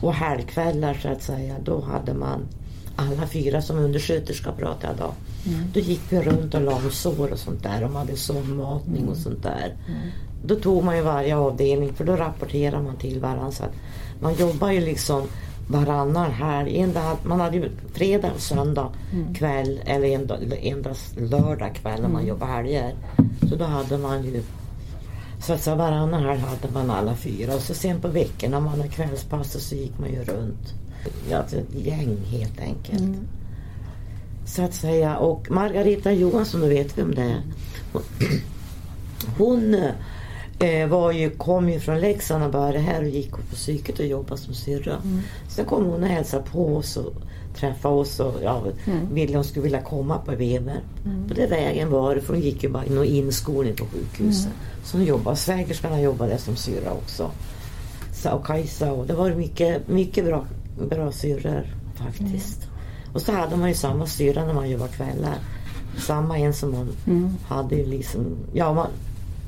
[0.00, 2.40] och helgkvällar så att säga, då hade man
[2.96, 5.14] alla fyra som undersköterska pratade jag då.
[5.50, 5.70] Mm.
[5.74, 9.16] Då gick vi runt och la sår och sånt där och man hade sondmatning och
[9.16, 9.74] sånt där.
[9.88, 10.00] Mm.
[10.44, 13.50] Då tog man ju varje avdelning för då rapporterar man till varandra.
[13.50, 13.74] Så att
[14.20, 15.22] man jobbar ju liksom
[15.68, 16.86] varannan helg.
[17.24, 19.34] man hade ju fredag och söndag mm.
[19.34, 22.28] kväll eller endast lördag kväll när man mm.
[22.28, 22.94] jobbar helger.
[23.48, 24.42] Så då hade man ju
[25.42, 28.66] så att säga varannan helg hade man alla fyra och så sen på veckorna när
[28.66, 30.74] man hade kvällspass så gick man ju runt.
[31.30, 33.00] Ja, ett gäng helt enkelt.
[33.00, 33.26] Mm.
[34.46, 37.42] Så att säga och Margareta Johansson, då vet vi om det är.
[39.38, 39.74] Hon
[40.58, 44.06] eh, var ju, kom ju från Leksand och började här och gick på psyket och
[44.06, 44.96] jobbade som syrra.
[44.96, 45.20] Mm.
[45.48, 47.12] Sen kom hon och hälsade på oss och
[47.54, 49.14] träffade oss och ja, mm.
[49.14, 50.80] ville hon skulle vilja komma på Weber.
[51.04, 51.28] Mm.
[51.28, 54.46] På den vägen var det, för hon gick ju bara in inskolning på sjukhuset.
[54.46, 54.58] Mm.
[54.84, 57.30] Så hon jobbade, svägerskan jobbade som syrra också.
[58.12, 60.44] Så, och Kajsa och det var mycket, mycket bra,
[60.90, 62.62] bra syrror faktiskt.
[62.62, 63.14] Mm.
[63.14, 65.34] Och så hade man ju samma syrra när man jobbade kvällar.
[65.98, 67.34] Samma en som man mm.
[67.46, 68.86] hade ju liksom, ja man,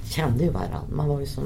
[0.05, 0.81] kände ju varandra.
[0.93, 1.45] Man var ju som...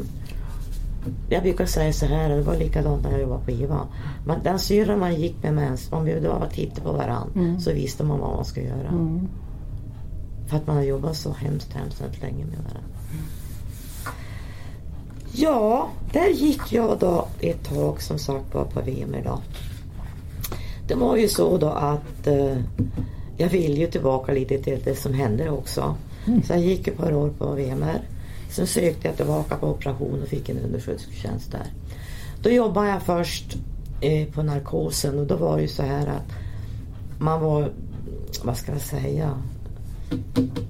[1.29, 3.89] Jag brukar säga så här, det var likadant när jag jobbade på IVA.
[4.27, 7.61] Man, den syrran man gick med mens, om vi då tittade på varandra mm.
[7.61, 8.89] så visste man vad man skulle göra.
[8.89, 9.29] Mm.
[10.47, 12.81] För att man har jobbat så hemskt, hemskt länge med varandra.
[15.33, 19.39] Ja, där gick jag då ett tag som sagt var på VM då.
[20.89, 22.57] Det var ju så då att eh,
[23.37, 25.97] jag ville ju tillbaka lite till det som hände också.
[26.27, 26.43] Mm.
[26.43, 28.01] Så jag gick ett par år på VMR.
[28.59, 31.67] Sen sökte jag tillbaka på operation och fick en underskötersketjänst där.
[32.43, 33.57] Då jobbade jag först
[34.01, 36.33] eh, på narkosen och då var det ju så här att
[37.19, 37.73] man var,
[38.43, 39.43] vad ska jag säga,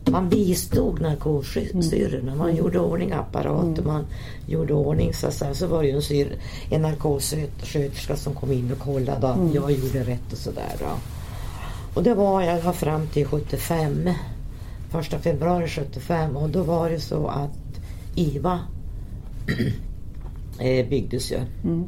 [0.04, 2.34] man bistod narkossyrrorna.
[2.34, 2.56] Man mm.
[2.56, 3.86] gjorde ordning apparater, mm.
[3.86, 4.06] man
[4.46, 6.38] gjorde ordning så, så, så var det ju en, syr,
[6.70, 9.54] en narkossköterska som kom in och kollade att mm.
[9.54, 10.76] jag gjorde rätt och sådär.
[11.94, 14.10] Och det var jag fram till 75.
[14.90, 17.67] Första februari 75 och då var det så att
[18.18, 18.60] IVA
[20.60, 21.40] eh, byggdes ju.
[21.64, 21.84] Mm.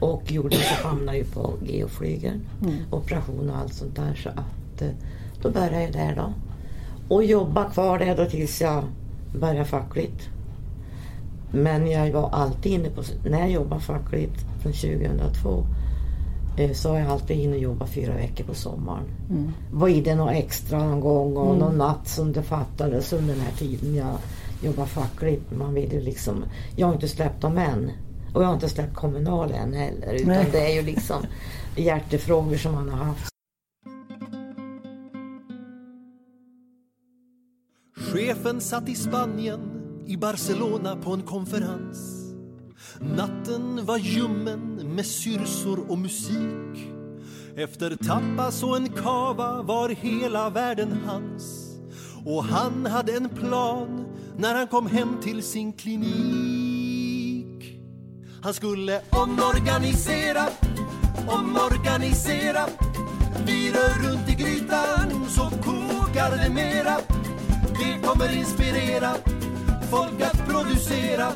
[0.00, 2.40] Och jorden så hamnade ju på geoflygeln.
[2.62, 2.76] Mm.
[2.90, 4.14] Operation och allt sånt där.
[4.14, 4.88] Så att eh,
[5.42, 6.32] då började jag där då.
[7.14, 8.84] Och jobba kvar där då tills jag
[9.40, 10.28] började fackligt.
[11.50, 15.66] Men jag var alltid inne på, när jag jobbade fackligt från 2002
[16.56, 19.04] eh, så har jag alltid inne och jobbat fyra veckor på sommaren.
[19.30, 19.52] Mm.
[19.72, 21.58] Var i det något extra någon gång och mm.
[21.58, 24.18] någon natt som det fattades under den här tiden jag
[24.62, 25.50] jobba fackligt.
[25.50, 26.44] Man vill ju liksom,
[26.76, 27.90] jag har inte släppt dem än.
[28.34, 30.14] Och jag har inte släppt Kommunal än heller.
[30.14, 30.48] Utan Nej.
[30.52, 31.22] det är ju liksom
[31.76, 33.28] hjärtefrågor som man har haft.
[38.12, 39.60] Chefen satt i Spanien,
[40.06, 42.24] i Barcelona på en konferens.
[43.00, 46.88] Natten var ljummen med syrsor och musik.
[47.56, 51.74] Efter tapas och en kava var hela världen hans.
[52.24, 54.04] Och han hade en plan
[54.38, 57.64] när han kom hem till sin klinik.
[58.42, 60.46] Han skulle omorganisera,
[61.28, 62.66] omorganisera.
[63.46, 66.96] Vi rör runt i grytan så kokar det mera.
[67.78, 69.14] Det kommer inspirera
[69.90, 71.28] folk att producera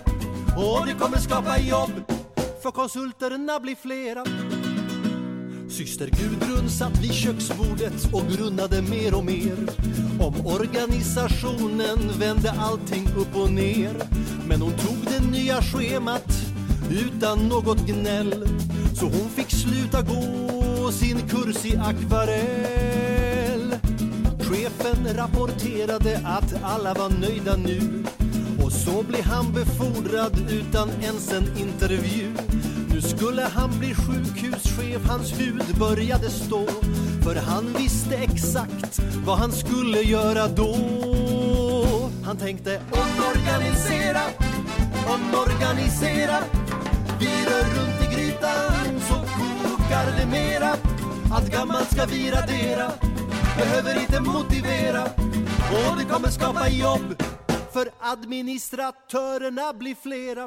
[0.56, 1.92] och det kommer skapa jobb
[2.62, 4.24] för konsulterna blir flera.
[5.72, 9.56] Syster Gudrun satt vid köksbordet och grunnade mer och mer.
[10.20, 13.92] Om organisationen vände allting upp och ner.
[14.48, 16.32] Men hon tog det nya schemat
[16.90, 18.48] utan något gnäll.
[18.94, 23.74] Så hon fick sluta gå sin kurs i akvarell.
[24.40, 28.04] Chefen rapporterade att alla var nöjda nu.
[28.64, 32.28] Och så blev han befordrad utan ens en intervju.
[32.92, 36.66] Nu skulle han bli sjukhuschef, hans hud började stå.
[37.24, 40.76] För han visste exakt vad han skulle göra då.
[42.24, 44.20] Han tänkte omorganisera,
[45.06, 46.38] omorganisera.
[47.20, 50.76] Vi rör runt i grytan så kokar det mera.
[51.32, 52.92] Allt gammalt ska vi radera
[53.56, 55.02] Behöver inte motivera.
[55.70, 57.22] Och det kommer skapa jobb
[57.72, 60.46] för administratörerna blir flera.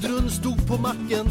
[0.00, 1.26] Gudrun stod på macken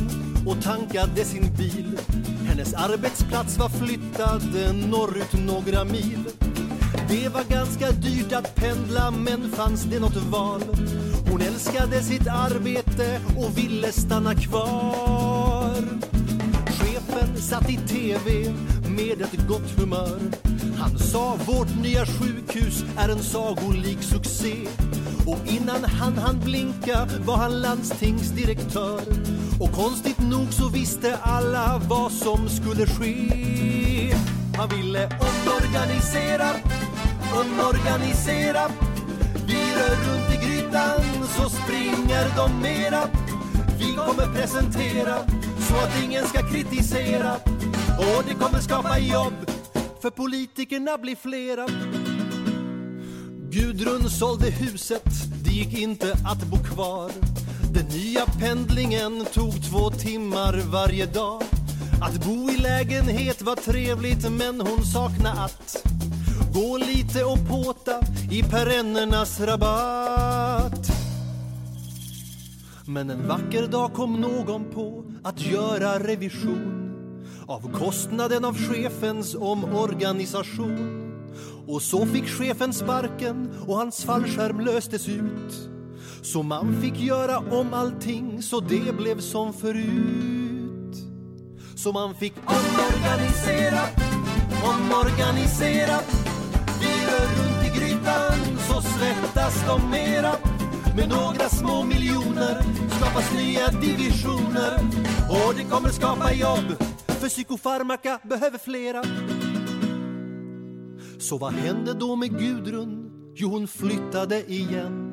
[0.46, 2.00] och tankade sin bil.
[2.48, 4.44] Hennes arbetsplats var flyttad
[4.90, 6.26] norrut några mil.
[7.10, 10.62] Det var ganska dyrt att pendla, men fanns det något val?
[11.32, 15.76] Hon älskade sitt arbete och ville stanna kvar.
[16.66, 18.54] Chefen satt i TV
[19.00, 20.20] med ett gott humör.
[20.78, 24.68] Han sa vårt nya sjukhus är en sagolik succé.
[25.26, 29.02] Och innan han hann blinka var han landstingsdirektör.
[29.60, 34.16] Och konstigt nog så visste alla vad som skulle ske.
[34.58, 36.50] Han ville omorganisera,
[37.34, 38.70] omorganisera.
[39.48, 41.02] Vi rör runt i grytan
[41.38, 43.04] så springer de mera.
[43.80, 45.18] Vi kommer presentera
[45.60, 47.59] så att ingen ska kritisera.
[48.00, 49.52] Och det kommer skapa jobb
[50.02, 51.68] för politikerna blir flera.
[53.52, 55.04] Gudrun sålde huset,
[55.44, 57.12] det gick inte att bo kvar.
[57.74, 61.44] Den nya pendlingen tog två timmar varje dag.
[62.02, 65.88] Att bo i lägenhet var trevligt men hon saknade att
[66.54, 68.00] gå lite och påta
[68.32, 70.92] i perennernas rabatt.
[72.86, 76.89] Men en vacker dag kom någon på att göra revision
[77.50, 81.06] av kostnaden av chefens omorganisation.
[81.68, 85.70] Och så fick chefen sparken och hans fallskärm löstes ut.
[86.22, 90.98] Så man fick göra om allting så det blev som förut.
[91.76, 93.82] Så man fick omorganisera,
[94.64, 96.00] omorganisera.
[96.82, 100.32] Vi rör runt i grytan så svettas de mera.
[100.96, 104.80] Med några små miljoner skapas nya divisioner.
[105.30, 106.76] Och det kommer skapa jobb
[107.20, 109.04] för psykofarmaka behöver flera.
[111.20, 113.12] Så vad hände då med Gudrun?
[113.36, 115.06] Jo, hon flyttade igen.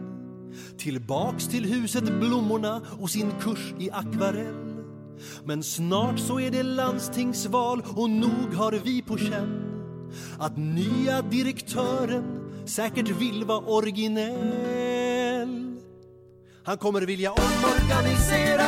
[0.78, 4.84] Tillbaks till huset Blommorna och sin kurs i akvarell.
[5.44, 9.62] Men snart så är det landstingsval och nog har vi på känn
[10.38, 12.24] att nya direktören
[12.66, 14.96] säkert vill vara originell.
[16.64, 18.66] Han kommer vilja omorganisera,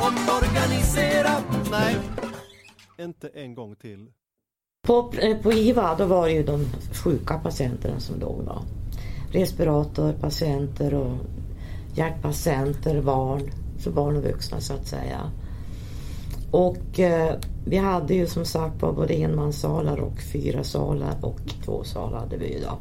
[0.00, 1.30] omorganisera.
[1.70, 1.96] Nej,
[2.98, 4.10] inte en gång till.
[4.86, 8.62] På, eh, på IVA då var det ju de sjuka patienterna som låg då.
[9.32, 11.16] Respiratorpatienter och
[11.94, 15.30] hjärtpatienter, barn, så barn och vuxna så att säga.
[16.50, 17.34] Och eh,
[17.66, 22.54] vi hade ju som sagt både enmanssalar och fyra salar och två salar hade vi
[22.54, 22.78] ju då.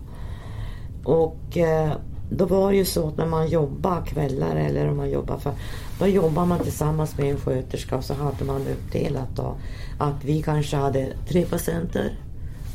[1.12, 1.94] Och eh,
[2.30, 5.54] då var det ju så att när man jobbar kvällar eller om man jobbar för
[6.00, 9.56] då jobbar man tillsammans med en sköterska och så hade man uppdelat då
[9.98, 12.14] att vi kanske hade tre patienter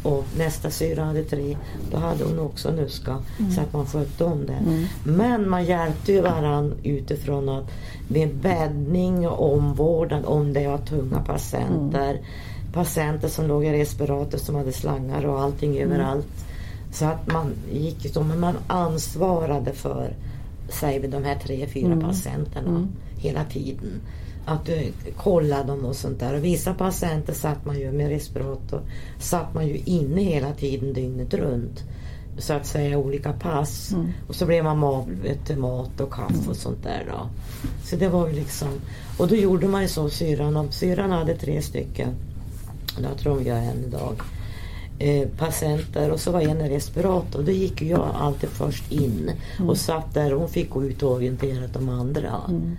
[0.03, 1.57] och nästa syra hade tre.
[1.91, 3.51] Då hade hon också nuska mm.
[3.51, 4.53] så att man skötte om det.
[4.53, 4.85] Mm.
[5.05, 7.71] Men man hjälpte ju varandra utifrån att
[8.09, 12.11] med bäddning och omvårdnad om det var tunga patienter.
[12.11, 12.25] Mm.
[12.73, 15.93] Patienter som låg i respirator som hade slangar och allting mm.
[15.93, 16.27] överallt.
[16.93, 20.13] Så att man gick så, men man ansvarade för
[20.69, 22.01] säger vi de här tre, fyra mm.
[22.01, 22.89] patienterna mm.
[23.17, 24.01] hela tiden.
[24.45, 26.35] Att du kollade dem och sånt där.
[26.35, 28.81] Och vissa patienter satt man ju med respirator,
[29.19, 31.85] satt man ju inne hela tiden dygnet runt.
[32.39, 33.93] Så att säga olika pass.
[33.93, 34.13] Mm.
[34.29, 35.05] Och så blev man
[35.47, 37.29] till mat och kaffe och sånt där då.
[37.85, 38.69] Så det var ju liksom.
[39.19, 40.57] Och då gjorde man ju så syrran.
[40.57, 42.15] Om syrran hade tre stycken.
[42.99, 44.23] Det tror jag än idag
[44.99, 47.43] eh, patienter och så var en i respirator.
[47.43, 49.71] Då gick jag alltid först in mm.
[49.71, 50.33] och satt där.
[50.33, 52.41] Hon fick gå ut och orientera de andra.
[52.49, 52.77] Mm.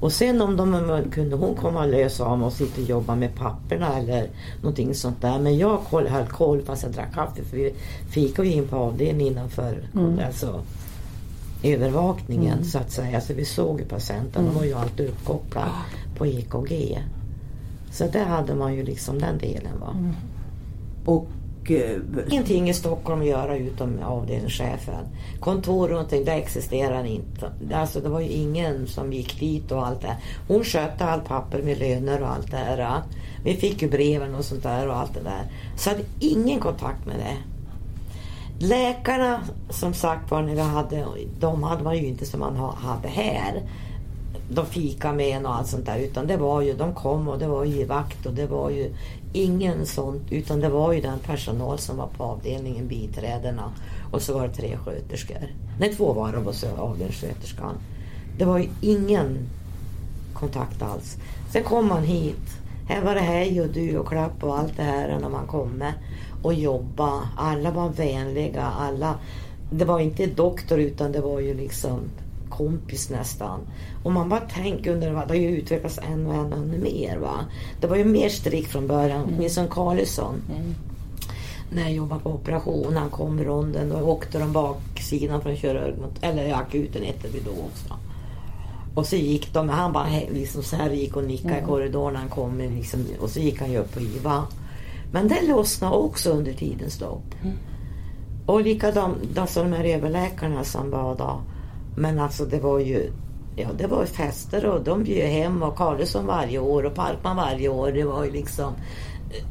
[0.00, 3.98] Och sen om de kunde hon komma lös av och sitta och jobba med papperna
[3.98, 5.38] eller någonting sånt där.
[5.38, 7.74] Men jag koll, höll koll fast jag drack kaffe för vi
[8.10, 10.18] fikade in på avdelningen innanför mm.
[10.26, 10.60] alltså,
[11.62, 12.64] övervakningen mm.
[12.64, 13.20] så att säga.
[13.20, 14.42] Så vi såg ju patienten.
[14.42, 14.54] Mm.
[14.54, 15.70] De var ju alltid uppkopplade
[16.16, 16.98] på EKG.
[17.92, 19.80] Så där hade man ju liksom den delen.
[19.80, 19.96] Va?
[19.98, 20.14] Mm.
[21.04, 21.28] Och
[21.60, 21.98] och, eh,
[22.30, 25.04] ingenting i Stockholm att göra utom avdelningschefen.
[25.40, 27.52] Kontor och någonting, det existerar inte.
[27.74, 30.16] Alltså det var ju ingen som gick dit och allt det
[30.48, 33.02] Hon skötte allt papper med löner och allt det här.
[33.44, 35.42] Vi fick ju breven och sånt där och allt det där.
[35.76, 37.36] Så hade ingen kontakt med det.
[38.66, 39.40] Läkarna
[39.70, 41.06] som sagt var när vi hade,
[41.40, 43.62] de hade man ju inte som man hade här.
[44.50, 47.38] De fika med en och allt sånt där utan det var ju, de kom och
[47.38, 48.94] det var ju vakt och det var ju
[49.32, 53.72] ingen sånt, utan det var ju den personal som var på avdelningen, biträdena.
[54.12, 55.46] Och så var det tre sköterskor.
[55.78, 57.74] Nej, två var det och så avdelningssköterskan.
[58.38, 59.38] Det var ju ingen
[60.34, 61.16] kontakt alls.
[61.52, 62.60] Sen kom man hit.
[62.88, 65.92] Här var det hej och du och klapp och allt det här när man kommer
[66.42, 67.28] och jobba.
[67.36, 68.62] Alla var vänliga.
[68.62, 69.14] Alla,
[69.70, 72.00] det var inte doktor utan det var ju liksom
[72.50, 73.60] kompis nästan.
[74.04, 77.16] Och man bara tänker under vad det har ju utvecklats än och än ännu mer.
[77.16, 77.44] Va?
[77.80, 79.24] Det var ju mer strikt från början.
[79.24, 79.34] Mm.
[79.34, 80.34] Nilsson Karlsson.
[80.56, 80.74] Mm.
[81.72, 85.94] När jag jobbade på operation, han kom i ronden, då åkte de baksidan från kirurg
[86.20, 87.94] eller akuten hette vi då också.
[88.94, 91.64] Och så gick de, han bara liksom så här gick och nickade mm.
[91.64, 94.46] i korridoren han kom liksom, och så gick han ju upp på IVA.
[95.12, 97.34] Men det lossnade också under tidens lopp.
[97.42, 97.56] Mm.
[98.46, 101.40] Och likadant alltså de här överläkarna som var då.
[101.96, 103.12] Men alltså det var ju
[103.56, 107.68] Ja, det var fester och de bjöd hem och Karlsson varje år och Parkman varje
[107.68, 107.92] år.
[107.92, 108.74] Det var ju liksom
[109.30, 109.44] eh,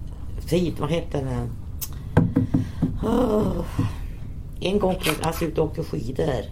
[0.45, 1.49] fint, vad hette det?
[3.07, 3.59] Oh.
[3.59, 3.65] Ah,
[4.59, 6.43] en gång på alltså ut och åkte skidor.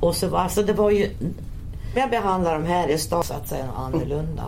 [0.00, 1.10] Och så, alltså det var ju...
[1.94, 4.44] Jag behandlar de här i stan så att säga annorlunda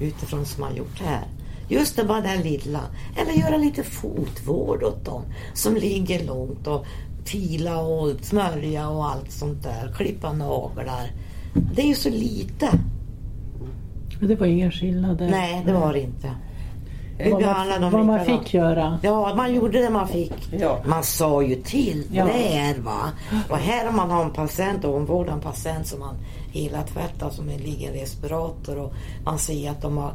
[0.00, 1.24] utifrån som man gjort här.
[1.68, 2.80] Just det, bara det lilla.
[3.16, 5.22] Eller göra lite fotvård åt dem
[5.54, 6.86] som ligger långt och
[7.24, 9.92] fila och smörja och allt sånt där.
[9.96, 11.10] Klippa naglar.
[11.74, 12.68] Det är ju så lite.
[14.20, 15.30] Men det var ingen skillnad där?
[15.30, 16.30] Nej, det var det inte.
[17.30, 18.98] Vad man, vad man fick göra?
[19.02, 20.52] Ja, man gjorde det man fick.
[20.52, 20.82] Ja.
[20.86, 22.24] Man sa ju till ja.
[22.24, 23.10] där va.
[23.48, 26.14] Och här om man har en patient och omvårdar en patient som man
[26.52, 28.92] hela tvättar som ligger i respirator och
[29.24, 30.12] man ser att de har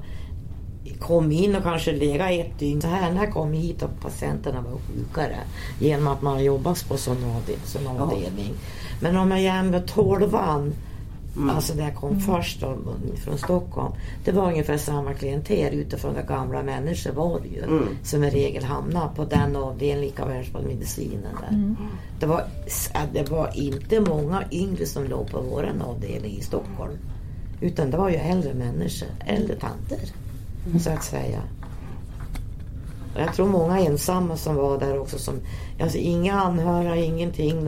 [1.00, 2.82] kom in och kanske legat ett dygn.
[2.82, 5.38] Så här när kom hit och patienterna var sjukare
[5.80, 8.54] genom att man jobbat på sån avdelning.
[8.54, 8.70] Ja.
[9.00, 10.74] Men om jag jämför tolvan
[11.38, 11.50] Mm.
[11.50, 12.22] Alltså där jag kom mm.
[12.22, 12.78] först då,
[13.16, 13.94] från Stockholm.
[14.26, 17.64] Det var ungefär samma klienter utifrån de gamla människor var det ju.
[17.64, 17.88] Mm.
[18.04, 21.56] Som i regel hamnade på den avdelningen lika väl som medicinen där.
[21.56, 21.76] Mm.
[22.20, 22.44] Det, var,
[23.14, 26.98] det var inte många yngre som låg på vår avdelning i Stockholm.
[27.62, 30.00] Utan det var ju äldre människor, äldre tanter.
[30.66, 30.80] Mm.
[30.80, 31.42] Så att säga.
[33.18, 35.20] Jag tror många ensamma som var där också.
[35.20, 35.36] Som,
[35.82, 37.66] alltså inga anhöriga, ingenting.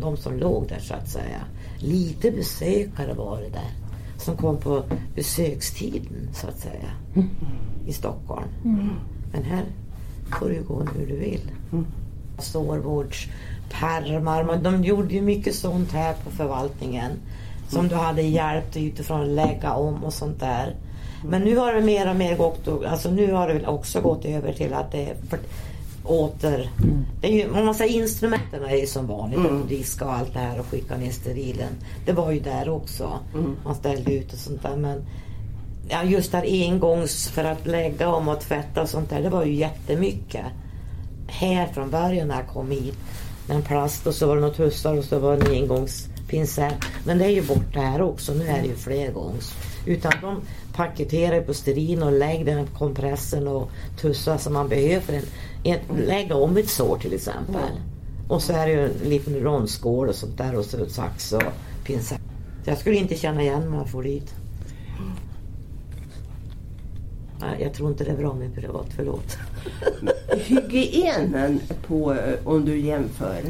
[0.00, 1.40] De som låg där så att säga
[1.78, 3.70] lite besökare var det där.
[4.18, 4.84] Som kom på
[5.14, 6.90] besökstiden så att säga.
[7.14, 7.28] Mm.
[7.86, 8.48] I Stockholm.
[8.64, 8.90] Mm.
[9.32, 9.64] Men här
[10.38, 11.50] får du gå hur du vill.
[11.72, 11.86] Mm.
[12.38, 14.62] Sårvårdspärmar.
[14.62, 17.10] De gjorde ju mycket sånt här på förvaltningen.
[17.68, 17.90] Som mm.
[17.90, 20.74] du hade hjälpt utifrån att lägga om och sånt där.
[21.24, 24.24] Men nu har det mer och mer gått, alltså nu har det väl också gått
[24.24, 25.16] över till att det är
[26.08, 26.70] åter...
[26.82, 27.04] Mm.
[27.20, 29.38] Det är ju, man säger instrumenten är ju som vanligt.
[29.38, 29.66] Mm.
[29.68, 31.72] Diska och allt det här och skicka ner sterilen.
[32.06, 33.18] Det var ju där också.
[33.34, 33.56] Mm.
[33.64, 34.76] Man ställde ut och sånt där.
[34.76, 35.04] Men
[35.88, 39.22] ja, just där engångs för att lägga om och tvätta och sånt där.
[39.22, 40.46] Det var ju jättemycket.
[41.26, 42.96] Här från början när jag kom hit.
[43.46, 46.84] Med en plast och så var det något hussar och så var det en engångspincett.
[47.04, 48.34] Men det är ju borta här också.
[48.34, 49.54] Nu är det ju flergångs.
[49.86, 50.40] Utan de
[50.78, 53.70] paketerar på sterin och lägger den kompressen och
[54.00, 55.22] tussar som man behöver.
[55.64, 57.54] En lägga om ett sår till exempel.
[57.54, 58.28] Mm.
[58.28, 61.42] Och så är det ju en liten rondskål och sånt där och så sax och
[61.84, 62.20] pincett.
[62.64, 64.34] Jag skulle inte känna igen mig om jag får dit.
[67.40, 69.38] Nej, jag tror inte det är bra med privat, förlåt.
[70.36, 73.42] Hygienen på, om du jämför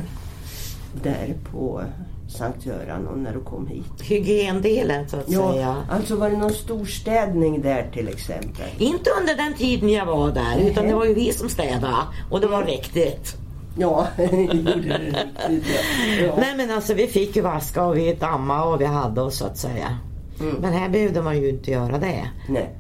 [1.03, 1.85] där på
[2.29, 4.03] Sankt Göran och när du kom hit?
[4.03, 5.77] Hygiendelen så att ja, säga.
[5.91, 8.69] Alltså var det någon storstädning där till exempel?
[8.79, 10.71] Inte under den tiden jag var där Nej.
[10.71, 11.97] utan det var ju vi som städade
[12.31, 13.37] och det var riktigt.
[13.79, 15.77] Ja, det gjorde det riktigt.
[16.21, 16.35] Ja.
[16.37, 19.45] Nej men alltså vi fick ju vaska och vi damma och vi hade oss så
[19.45, 19.99] att säga.
[20.41, 20.55] Mm.
[20.61, 22.31] Men här behövde man ju inte göra det.
[22.49, 22.75] Nej.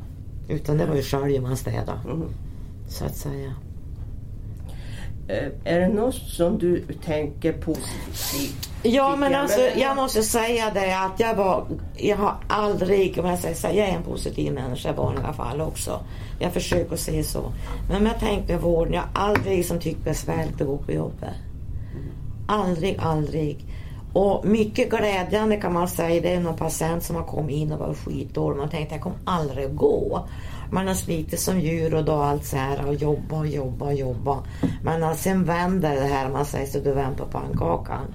[0.49, 2.01] Utan det var ju själv man städade.
[2.05, 2.28] Mm.
[2.88, 3.55] Så att säga.
[5.29, 8.68] Eh, är det något som du tänker positivt?
[8.83, 11.66] Ja men alltså jag måste säga det att jag var,
[11.97, 15.61] jag har aldrig, om jag säger så, jag är en positiv människa i vanliga fall
[15.61, 16.01] också.
[16.39, 17.53] Jag försöker se så.
[17.89, 21.35] Men om jag tänker vården, jag har aldrig liksom tyckt besvärligt att gå på jobbet.
[22.47, 23.64] Aldrig, aldrig.
[24.12, 27.79] Och mycket glädjande kan man säga, det är någon patient som har kommit in och
[27.79, 28.59] var skitdålig.
[28.59, 30.29] Man tänkte jag kommer aldrig gå.
[30.71, 33.95] Man har slitit som djur och då allt så här och jobba och jobba och
[33.95, 34.43] jobba.
[34.83, 38.14] Men sen vänder det här, man säger så du vänder på pannkakan.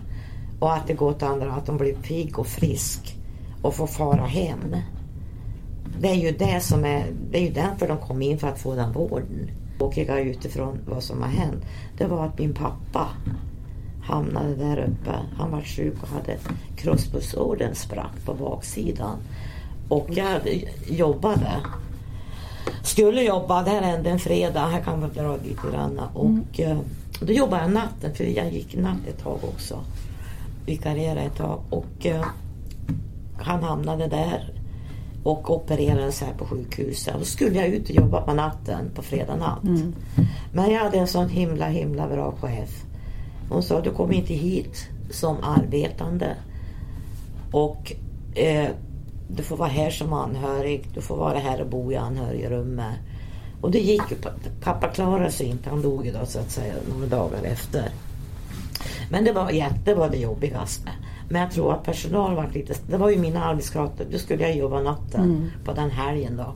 [0.60, 3.18] Och att det går till andra, att de blir pigg och frisk
[3.62, 4.76] och får fara hem.
[6.00, 8.60] Det är ju det som är, det är ju därför de kom in för att
[8.60, 9.52] få den vården.
[9.78, 11.66] Tråkiga utifrån vad som har hänt,
[11.98, 13.08] det var att min pappa
[14.04, 15.20] hamnade där uppe.
[15.38, 16.38] Han var sjuk och hade
[16.76, 19.18] kroppspulsådern sprack på baksidan.
[19.90, 21.52] Och jag jobbade
[22.84, 26.00] skulle jobba, det här hände en fredag, här kan vi dra lite grann.
[26.14, 26.44] Och mm.
[26.58, 26.78] Eh,
[27.20, 29.80] då jobbade jag natten, för jag gick natt ett tag också.
[30.66, 31.62] Vikarierade ett tag.
[31.70, 32.26] Och uh,
[33.38, 34.54] han hamnade där
[35.24, 37.16] och opererades här på sjukhuset.
[37.20, 39.64] Då skulle jag ut och jobba på natten, på fredag natt.
[39.64, 39.96] Mm.
[40.54, 42.84] Men jag hade en sån himla, himla bra chef.
[43.50, 46.36] Hon sa, du kommer inte hit som arbetande.
[47.52, 47.94] Och
[48.36, 48.70] eh,
[49.28, 52.96] du får vara här som anhörig, du får vara här och bo i anhörigrummet.
[53.62, 54.18] Och det gick ju.
[54.62, 57.90] Pappa klarade sig inte, han dog ju då så att säga några dagar efter.
[59.10, 60.90] Men det var jätte var det jobbigaste.
[61.30, 62.74] Men jag tror att personal var lite...
[62.88, 65.52] Det var ju mina arbetskamrater, då skulle jag jobba natten mm.
[65.66, 66.54] på den helgen då.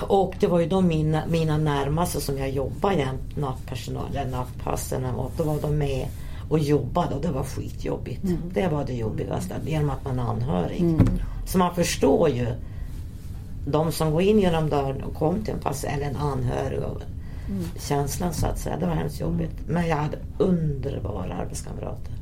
[0.00, 5.04] Och det var ju då mina, mina närmaste som jag jobbade jämt, nattpersonal, eller nattpassen,
[5.04, 6.08] och då var de med
[6.52, 8.24] och jobbade och det var skitjobbigt.
[8.24, 8.38] Mm.
[8.54, 10.80] Det var det jobbigaste, genom att man är anhörig.
[10.80, 11.08] Mm.
[11.46, 12.46] Så man förstår ju
[13.66, 17.02] de som går in genom dörren och kom till en patient eller en anhörig och
[17.48, 17.64] mm.
[17.78, 18.76] känslan så att säga.
[18.76, 19.68] Det var hemskt jobbigt.
[19.68, 22.12] Men jag hade underbara arbetskamrater.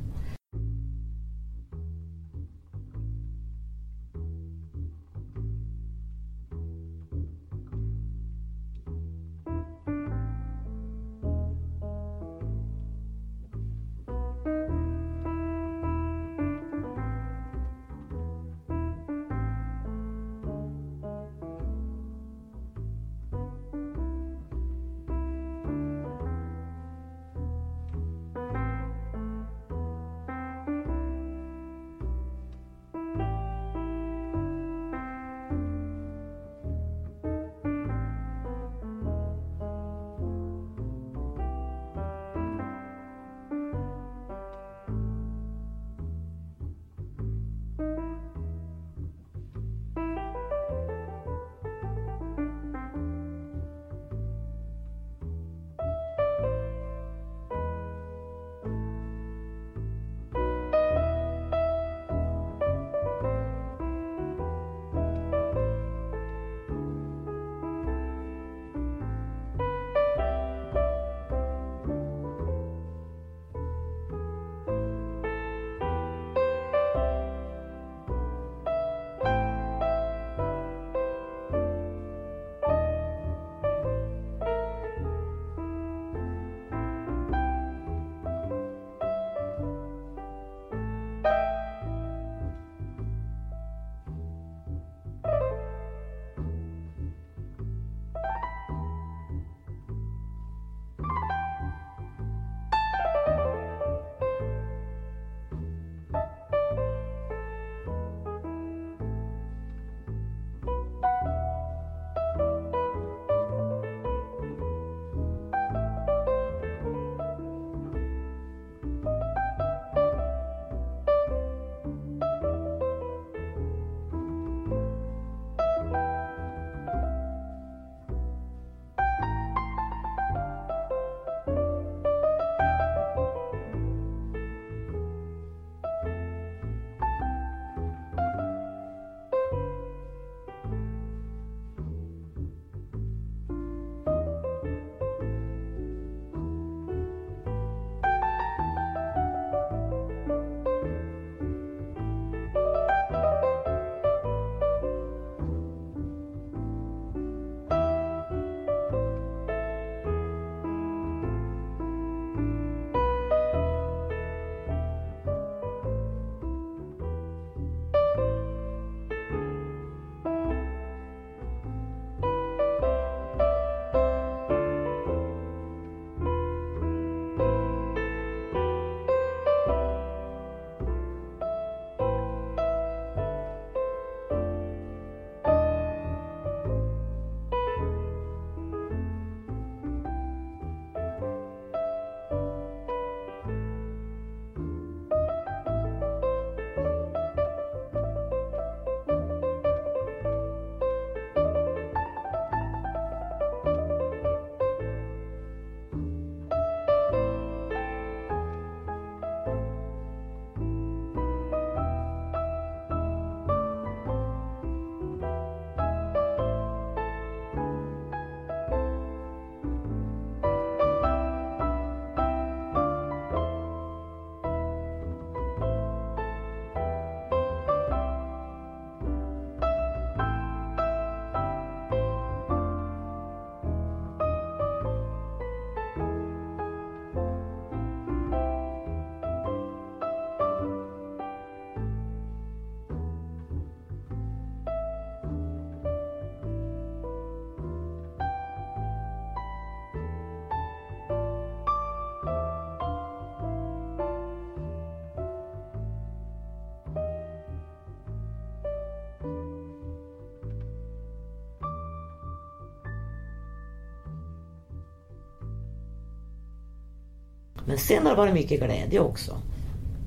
[267.71, 269.37] Men sen har det varit mycket glädje också.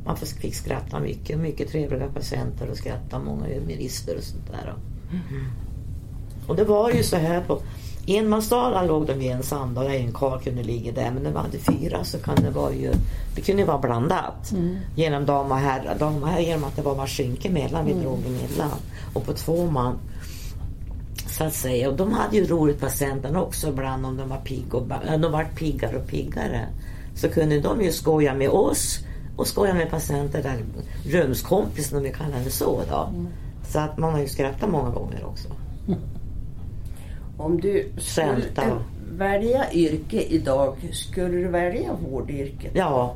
[0.04, 4.74] Man fick skratta mycket, mycket trevliga patienter och skratta, många humorister och sånt där.
[5.10, 5.46] Mm.
[6.46, 7.62] Och det var ju så här på
[8.06, 11.10] enmanssalar låg de i en sand och en karl kunde ligga där.
[11.10, 12.92] Men när vi hade fyra så kan det vara ju,
[13.34, 14.52] det kunde ju vara blandat.
[14.52, 14.76] Mm.
[14.96, 15.96] Genom dam och herrar.
[15.98, 18.04] Dam och herrar genom att det var skynke mellan, vi mm.
[18.04, 18.78] drog emellan.
[19.14, 19.98] Och på två man
[21.26, 21.90] så att säga.
[21.90, 24.88] Och de hade ju roligt patienterna också ibland om de var pigg och,
[25.18, 26.68] de var piggare och piggare.
[27.14, 28.98] Så kunde de ju skoja med oss
[29.36, 30.64] och skoja med patienter där
[31.04, 33.08] rumskompisen om vi kallar det så då.
[33.14, 33.28] Mm.
[33.68, 35.48] Så att man har ju skrattat många gånger också.
[37.36, 38.42] Om du skulle
[39.10, 42.72] välja yrke idag, skulle du välja vårdyrket?
[42.74, 43.14] Ja.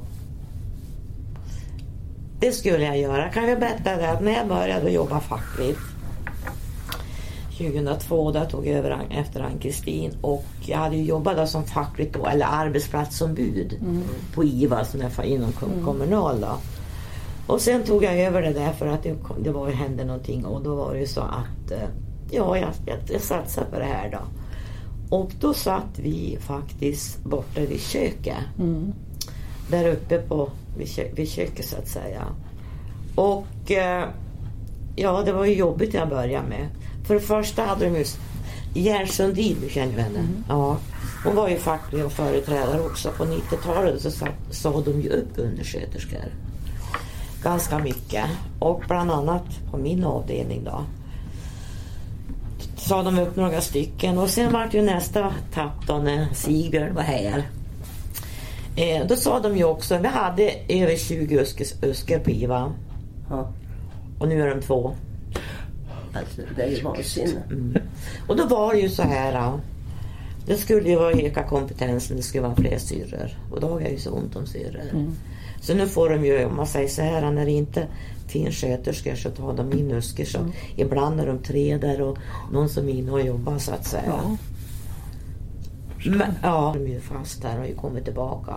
[2.40, 3.28] Det skulle jag göra.
[3.28, 5.80] Kan jag berätta det att när jag började jobba fackligt
[7.58, 12.26] 2002 där tog jag över efter Ann-Kristin och jag hade ju jobbat som fackligt då,
[12.26, 14.02] eller arbetsplatsombud mm.
[14.34, 15.84] på IVA som är inom mm.
[15.84, 16.40] Kommunal.
[16.40, 16.56] Då.
[17.46, 20.62] Och sen tog jag över det där för att det, det var, hände någonting och
[20.62, 21.88] då var det ju så att eh,
[22.30, 24.18] ja, jag, jag, jag satsade på det här då.
[25.16, 28.36] Och då satt vi faktiskt borta vid köket.
[28.58, 28.92] Mm.
[29.70, 32.24] Där uppe på, vid, kö, vid köket så att säga.
[33.14, 34.04] Och eh,
[34.96, 36.68] ja, det var ju jobbigt jag började med.
[37.08, 38.04] För det första hade de ju
[38.74, 40.18] Gerd Sundin, du känner ju henne?
[40.18, 40.44] Mm.
[40.48, 40.76] Ja.
[41.24, 43.10] Hon var ju facklig och företrädare också.
[43.10, 44.10] På 90-talet så
[44.50, 46.24] sa de ju upp undersköterskor.
[47.42, 48.24] Ganska mycket.
[48.58, 50.84] Och bland annat på min avdelning då.
[52.76, 56.94] Sa de upp några stycken och sen var det ju nästa tapp då när Sigbjörn
[56.94, 57.48] var här.
[58.76, 61.44] Eh, då sa de ju också, vi hade över 20
[61.82, 62.72] usker på IVA.
[63.30, 63.52] Ja.
[64.18, 64.94] Och nu är de två.
[66.12, 67.42] Alltså, det är ju vansinne.
[67.50, 67.76] Mm.
[68.26, 69.52] Och då var det ju så här.
[70.46, 73.30] Det skulle ju vara öka kompetensen, det skulle vara fler syrror.
[73.50, 74.90] Och då har jag ju så ont om syrror.
[74.92, 75.16] Mm.
[75.60, 77.86] Så nu får de ju, om man säger så här, när det inte
[78.26, 80.24] finns sköterskor så tar de in usker.
[80.24, 80.52] Så mm.
[80.76, 82.18] Ibland är de tre där och
[82.52, 84.02] någon som är inne och jobbar så att säga.
[84.06, 84.36] Ja.
[86.10, 88.54] Men, ja, de är ju fast där och har ju kommit tillbaka.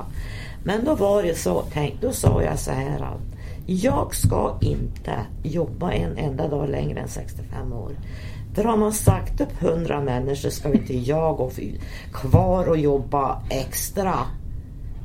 [0.64, 3.31] Men då var det så, tänk, då sa jag så här att
[3.66, 7.92] jag ska inte jobba en enda dag längre än 65 år.
[8.54, 11.52] För har man sagt upp 100 människor ska inte jag gå
[12.14, 14.16] kvar och jobba extra.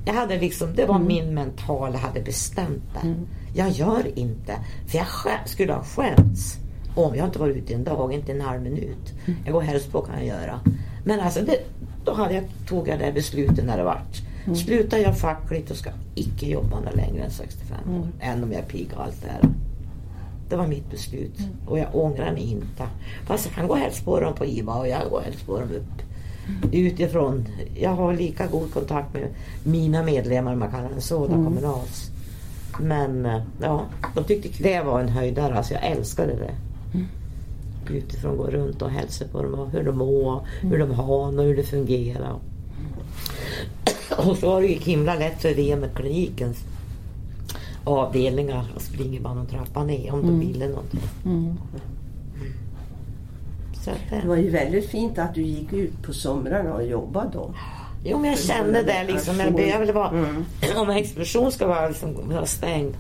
[0.05, 1.09] Jag hade liksom, det var mm.
[1.09, 3.07] min mental, jag hade bestämt det.
[3.07, 3.27] Mm.
[3.55, 4.57] Jag gör inte.
[4.87, 5.07] För jag
[5.45, 6.59] skulle ha skämts
[6.95, 9.15] om jag inte varit ute en dag, inte en halv minut.
[9.27, 9.41] Mm.
[9.45, 10.61] Jag går helst på kan jag göra.
[11.05, 11.57] Men alltså, det,
[12.05, 14.23] då hade jag, tog jag det beslutet när det vart.
[14.47, 14.57] Mm.
[14.57, 17.95] Slutar jag fackligt och ska icke jobba längre än 65 år.
[17.95, 18.09] Mm.
[18.21, 19.51] Än om jag är pigg och allt det här.
[20.49, 21.51] Det var mitt beslut mm.
[21.67, 22.89] och jag ångrar mig inte.
[23.27, 25.61] Fast jag kan gå och hälsa på dem på IVA och jag går hälsa på
[25.61, 26.03] dem upp
[26.73, 27.49] utifrån.
[27.75, 29.29] Jag har lika god kontakt med
[29.65, 31.45] mina medlemmar, man kallar det så, mm.
[31.45, 32.11] kommunals.
[32.81, 33.85] Men eh, ja,
[34.15, 35.55] de tyckte det var en höjdare.
[35.55, 36.55] Alltså jag älskade det.
[36.95, 37.07] Mm.
[37.91, 40.73] Utifrån gå runt och hälsa på dem och hur de mår, mm.
[40.73, 42.39] hur de har och hur det fungerar.
[44.17, 46.65] Och så var det ju himla lätt för VM med klinikens
[47.85, 50.41] avdelningar att springa bara någon trappa ner om mm.
[50.41, 51.01] de ville någonting.
[51.25, 51.57] Mm.
[53.85, 54.21] Så det.
[54.23, 57.55] det var ju väldigt fint att du gick ut på somrarna och jobbade då.
[58.05, 59.41] Jo men jag kände det liksom.
[59.41, 60.45] Jag behöver vara, mm.
[60.77, 62.97] om en explosion ska vara liksom, stängd.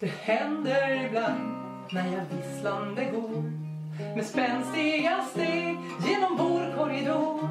[0.00, 1.40] Det händer ibland
[1.90, 3.65] när jag visslande går
[4.14, 7.48] med spänstiga steg genom vår korridor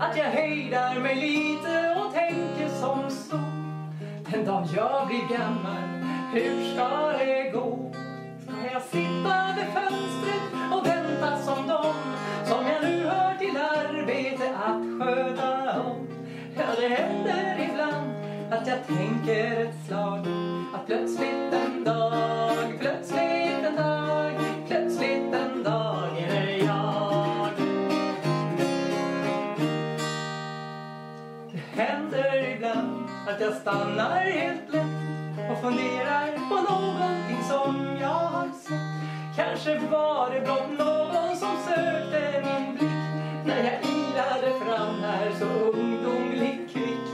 [0.00, 3.36] att jag hejdar mig lite och tänker som så
[4.30, 5.88] Den dag jag blir gammal,
[6.32, 7.92] hur ska det gå?
[8.42, 11.94] Ska jag sitta vid fönstret och vänta som dem
[12.44, 16.06] som jag nu hör till arbete att sköta om?
[16.56, 18.10] Ja, det händer ibland
[18.52, 20.26] att jag tänker ett slag
[20.74, 21.59] att plötsligt
[33.70, 39.36] stannar helt lätt och funderar på någonting som jag har sett.
[39.36, 43.04] Kanske var det blott någon som sökte min blick
[43.44, 47.08] när jag ilade fram här så ungdomligt kvick.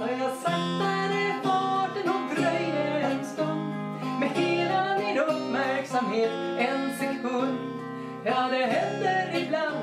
[0.00, 3.74] Har jag saktade farten och dröjde en stund
[4.20, 7.58] med hela min uppmärksamhet en sekund.
[8.24, 9.76] Ja, det händer ibland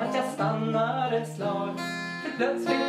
[0.00, 1.80] att jag stannar ett slag
[2.22, 2.79] för plötsligt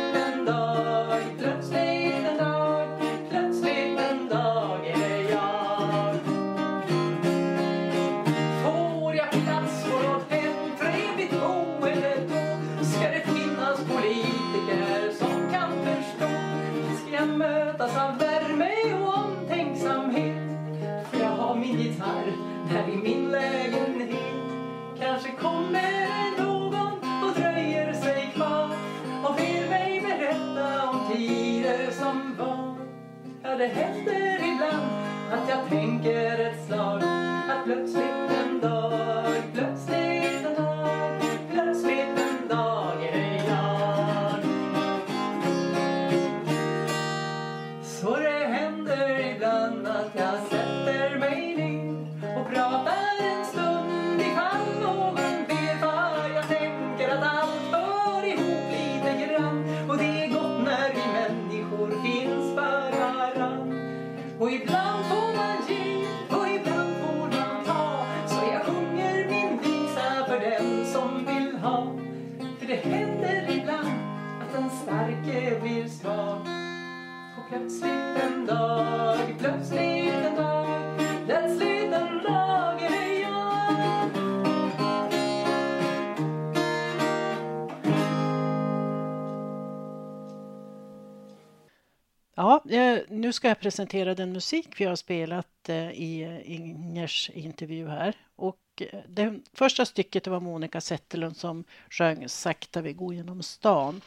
[93.52, 98.14] jag presentera den musik vi har spelat eh, i Ingers intervju här.
[98.36, 104.00] Och eh, det första stycket var Monica Zetterlund som sjöng Sakta vi går genom stan.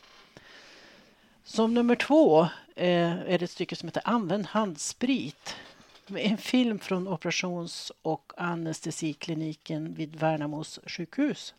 [1.43, 2.41] Som nummer två
[2.75, 5.55] eh, är det ett stycke som heter Använd handsprit.
[6.15, 11.53] En film från operations och anestesikliniken vid Värnamos sjukhus.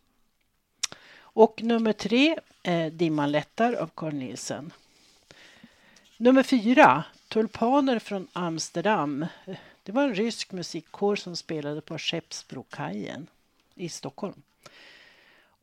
[1.18, 4.72] Och nummer tre är Dimman lättar av Carl Nielsen.
[6.16, 7.05] Nummer fyra,
[7.37, 9.26] Tulpaner från Amsterdam.
[9.82, 13.26] Det var en rysk musikkår som spelade på Skeppsbrokajen
[13.74, 14.43] i Stockholm.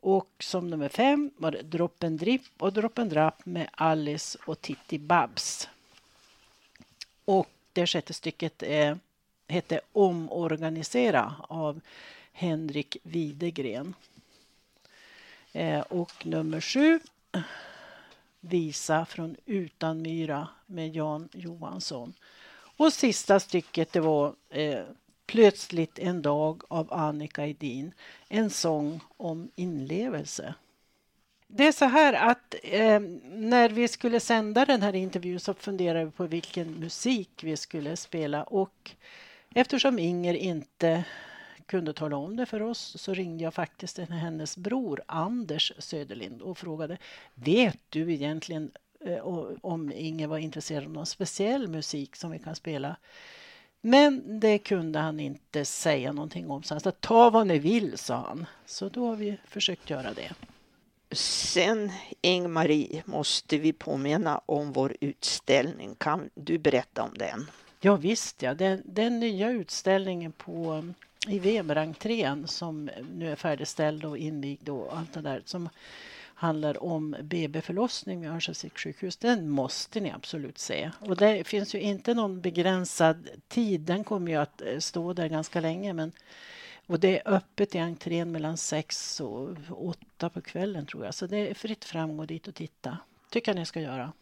[0.00, 4.98] Och som nummer fem var det Droppen Dripp och Droppen Drapp med Alice och Titti
[4.98, 5.68] Babs.
[7.24, 8.98] Och det sjätte stycket är,
[9.48, 11.80] hette Omorganisera av
[12.32, 13.94] Henrik Widegren.
[15.52, 17.00] Eh, och nummer sju
[18.48, 22.14] Visa från Utanmyra med Jan Johansson.
[22.76, 24.84] Och sista stycket det var eh,
[25.26, 27.92] Plötsligt en dag av Annika Edin.
[28.28, 30.54] En sång om inlevelse.
[31.46, 36.04] Det är så här att eh, när vi skulle sända den här intervjun så funderade
[36.04, 38.90] vi på vilken musik vi skulle spela och
[39.54, 41.04] eftersom Inger inte
[41.66, 46.42] kunde tala om det för oss så ringde jag faktiskt till hennes bror Anders Söderlind
[46.42, 46.98] och frågade
[47.34, 49.26] Vet du egentligen eh,
[49.60, 52.96] om Inger var intresserad av någon speciell musik som vi kan spela?
[53.80, 56.62] Men det kunde han inte säga någonting om.
[56.62, 58.46] Så han sa ta vad ni vill, sa han.
[58.66, 60.32] Så då har vi försökt göra det.
[61.16, 61.92] Sen,
[62.22, 65.94] Ing-Marie, måste vi påminna om vår utställning.
[65.94, 67.50] Kan du berätta om den?
[67.80, 68.54] Ja, visst, ja.
[68.54, 70.92] Den, den nya utställningen på
[71.28, 75.68] i Weberentrén som nu är färdigställd och invigd och allt det där som
[76.34, 79.16] handlar om BB-förlossning vid Örnsköldsviks sjukhus.
[79.16, 80.90] Den måste ni absolut se.
[81.00, 83.80] Och det finns ju inte någon begränsad tid.
[83.80, 85.92] Den kommer ju att eh, stå där ganska länge.
[85.92, 86.12] Men,
[86.86, 89.56] och det är öppet i entrén mellan sex och
[89.88, 91.14] åtta på kvällen tror jag.
[91.14, 92.98] Så det är fritt fram att gå dit och titta.
[93.30, 94.12] tycker jag ni ska göra.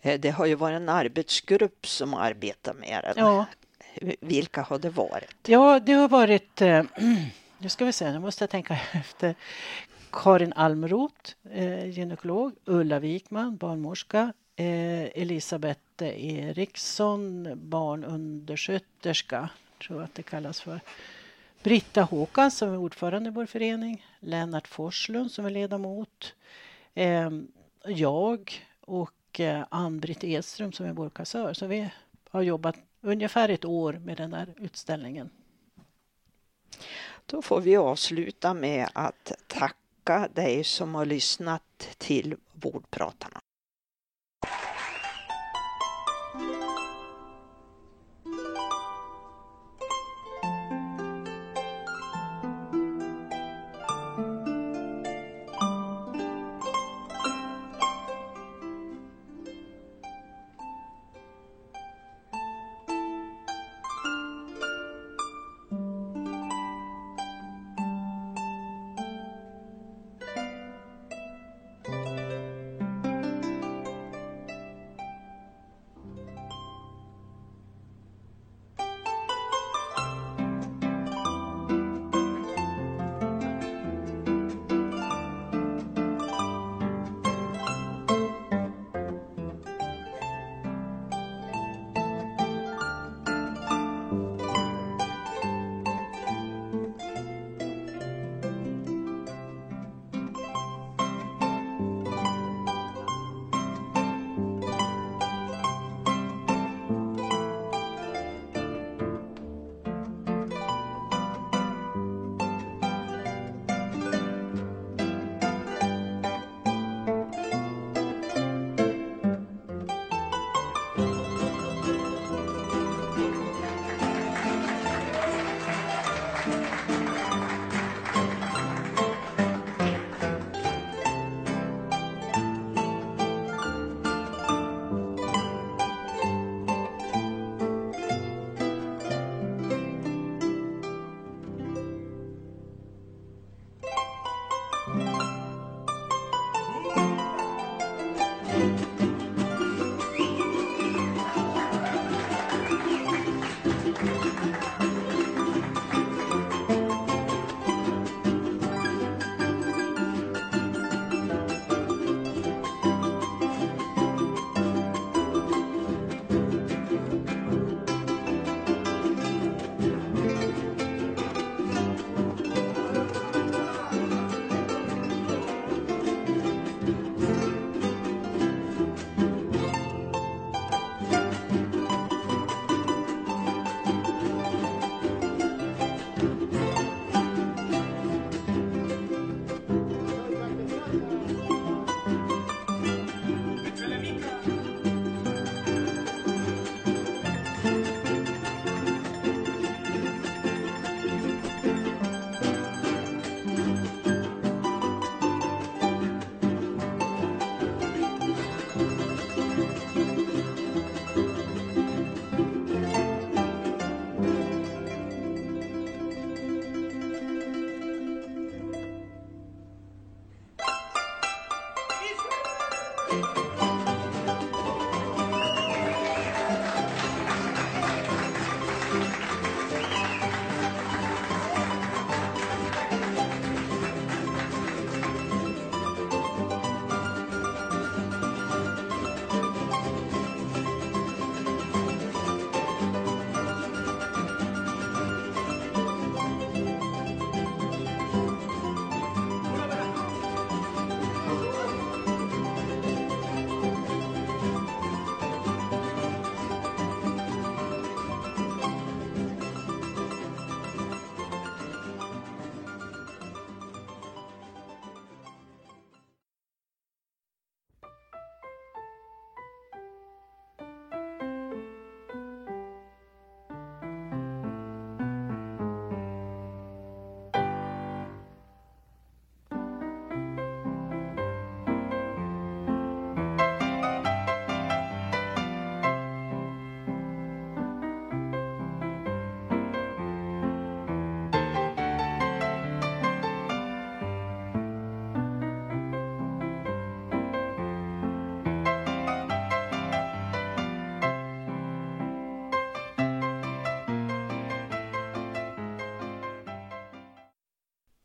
[0.00, 3.14] Eh, det har ju varit en arbetsgrupp som arbetar med det.
[3.16, 3.46] Ja,
[4.20, 5.48] vilka har det varit?
[5.48, 6.82] Ja, det har varit, eh,
[7.58, 9.34] nu ska vi se, nu måste jag tänka efter.
[10.12, 19.48] Karin Almroth, eh, gynekolog, Ulla Wikman, barnmorska, eh, Elisabeth Eriksson, barnundersköterska,
[19.86, 20.80] tror jag att det kallas för.
[21.62, 26.34] Britta Håkan som är ordförande i vår förening, Lennart Forslund som är ledamot,
[26.94, 27.30] eh,
[27.86, 31.54] jag och eh, Ann-Britt Edström som är vår kassör.
[31.54, 31.90] Så vi
[32.30, 35.30] har jobbat ungefär ett år med den där utställningen.
[37.26, 43.40] Då får vi avsluta med att tacka dig som har lyssnat till Vårdpratarna.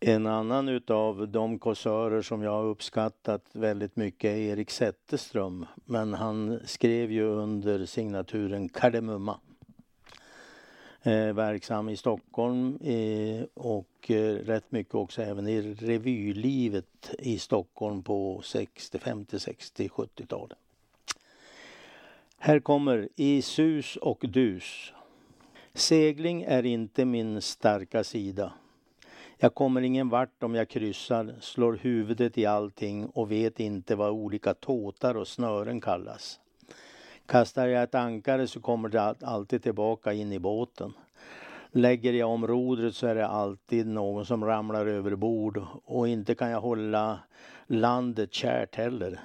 [0.08, 5.66] En annan utav de kåsörer som jag har uppskattat väldigt mycket är Erik Zetterström.
[5.86, 9.40] Men han skrev ju under signaturen Kardemumma.
[11.02, 18.04] Eh, verksam i Stockholm eh, och eh, rätt mycket också även i revylivet i Stockholm
[18.04, 20.58] på 60, 50, 60, 70-talet.
[22.38, 24.94] Här kommer I sus och dus.
[25.74, 28.54] Segling är inte min starka sida.
[29.40, 34.10] Jag kommer ingen vart om jag kryssar, slår huvudet i allting och vet inte vad
[34.10, 36.40] olika tåtar och snören kallas.
[37.26, 40.94] Kastar jag ett ankare så kommer det alltid tillbaka in i båten.
[41.72, 46.36] Lägger jag om rodret så är det alltid någon som ramlar över bord och inte
[46.36, 47.20] kan jag hålla
[47.68, 49.20] landet kärt heller.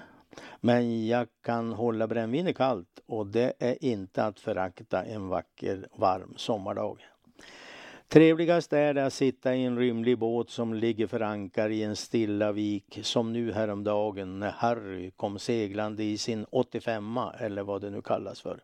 [0.61, 6.35] Men jag kan hålla brännvinet kallt och det är inte att förakta en vacker varm
[6.37, 7.12] sommardag.
[8.13, 11.97] Trevligast är det att sitta i en rymlig båt som ligger för ankar i en
[11.97, 17.91] stilla vik som nu häromdagen när Harry kom seglande i sin 85 eller vad det
[17.91, 18.61] nu kallas för.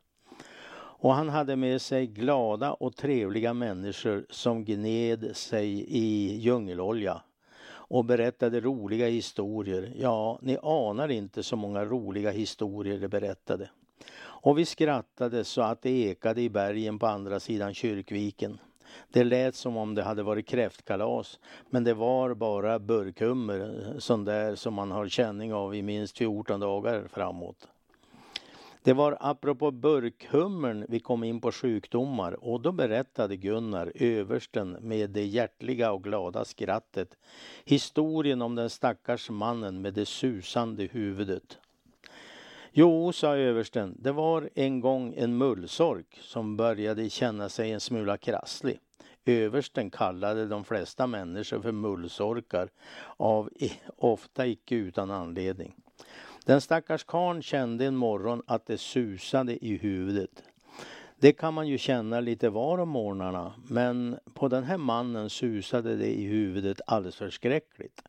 [0.74, 7.22] Och han hade med sig glada och trevliga människor som gned sig i djungelolja
[7.70, 9.92] och berättade roliga historier.
[9.96, 13.70] Ja, ni anar inte så många roliga historier de berättade.
[14.20, 18.58] Och vi skrattade så att det ekade i bergen på andra sidan Kyrkviken.
[19.12, 21.38] Det lät som om det hade varit kräftkalas
[21.70, 26.18] men det var bara burkhummer, eh, sån där som man har känning av i minst
[26.18, 27.68] 14 dagar framåt.
[28.82, 35.10] Det var apropå burkhummern vi kom in på sjukdomar och då berättade Gunnar, översten med
[35.10, 37.16] det hjärtliga och glada skrattet,
[37.64, 41.58] historien om den stackars mannen med det susande huvudet.
[42.72, 48.16] Jo, sa översten, det var en gång en mullsork som började känna sig en smula
[48.16, 48.78] krasslig.
[49.24, 52.68] Översten kallade de flesta människor för mullsorkar,
[53.16, 53.50] av
[53.96, 55.74] ofta icke utan anledning.
[56.44, 60.42] Den stackars karn kände en morgon att det susade i huvudet.
[61.16, 65.96] Det kan man ju känna lite var om morgnarna, men på den här mannen susade
[65.96, 68.02] det i huvudet alldeles förskräckligt.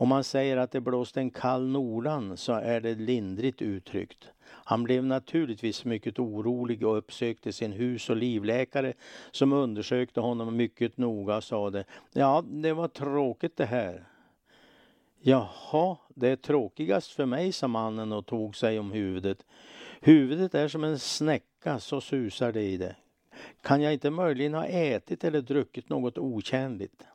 [0.00, 4.28] Om man säger att det blåste en kall nordan så är det lindrigt uttryckt.
[4.42, 8.92] Han blev naturligtvis mycket orolig och uppsökte sin hus och livläkare
[9.30, 14.04] som undersökte honom mycket noga och sade Ja, det var tråkigt det här.
[15.20, 19.44] Jaha, det är tråkigast för mig, sa mannen och tog sig om huvudet.
[20.00, 22.96] Huvudet är som en snäcka, så susar det i det.
[23.62, 27.06] Kan jag inte möjligen ha ätit eller druckit något otjänligt?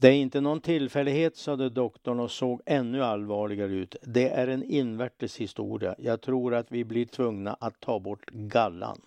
[0.00, 3.96] Det är inte någon tillfällighet, sade doktorn och såg ännu allvarligare ut.
[4.02, 5.94] Det är en invärtes historia.
[5.98, 9.00] Jag tror att vi blir tvungna att ta bort gallan.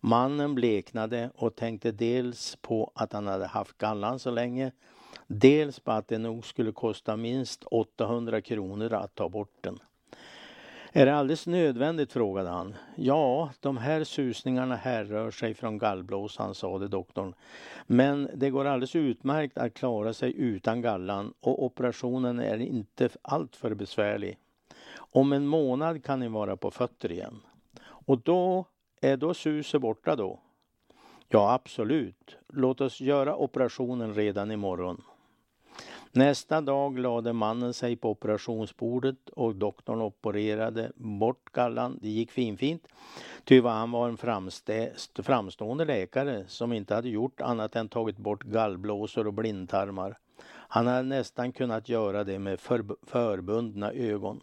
[0.00, 4.72] Mannen bleknade och tänkte dels på att han hade haft gallan så länge,
[5.26, 9.78] dels på att det nog skulle kosta minst 800 kronor att ta bort den.
[10.96, 12.12] Är det alldeles nödvändigt?
[12.12, 12.74] frågade han.
[12.94, 17.34] Ja, de här susningarna härrör sig från gallblåsan, sade doktorn.
[17.86, 23.74] Men det går alldeles utmärkt att klara sig utan gallan och operationen är inte alltför
[23.74, 24.38] besvärlig.
[24.96, 27.40] Om en månad kan ni vara på fötter igen.
[27.84, 28.64] Och då
[29.00, 30.40] är då suset borta då?
[31.28, 32.36] Ja, absolut.
[32.48, 35.02] Låt oss göra operationen redan imorgon.
[36.16, 41.98] Nästa dag lade mannen sig på operationsbordet och doktorn opererade bort gallan.
[42.02, 42.88] Det gick finfint.
[43.44, 44.16] Ty han var en
[45.22, 50.18] framstående läkare som inte hade gjort annat än tagit bort gallblåsor och blindtarmar.
[50.48, 54.40] Han hade nästan kunnat göra det med för, förbundna ögon.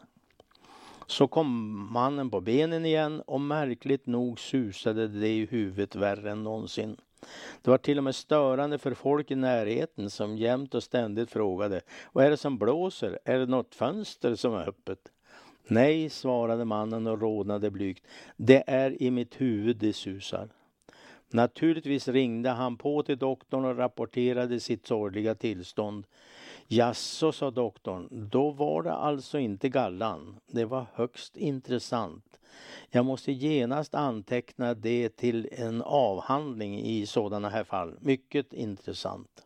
[1.08, 1.48] Så kom
[1.94, 6.98] mannen på benen igen och märkligt nog susade det i huvudet värre än någonsin.
[7.62, 11.82] Det var till och med störande för folk i närheten som jämt och ständigt frågade
[12.12, 13.20] Vad är det som blåser?
[13.26, 15.00] Är det något fönster som är öppet?
[15.68, 18.06] Nej, svarade mannen och rodnade blygt.
[18.38, 20.50] Det är i mitt huvud det susar.
[21.30, 26.06] Naturligtvis ringde han på till doktorn och rapporterade sitt sorgliga tillstånd.
[26.68, 30.40] Jaså, sa doktorn, då var det alltså inte gallan.
[30.48, 32.40] Det var högst intressant.
[32.90, 37.98] Jag måste genast anteckna det till en avhandling i sådana här fall.
[38.00, 39.44] Mycket intressant.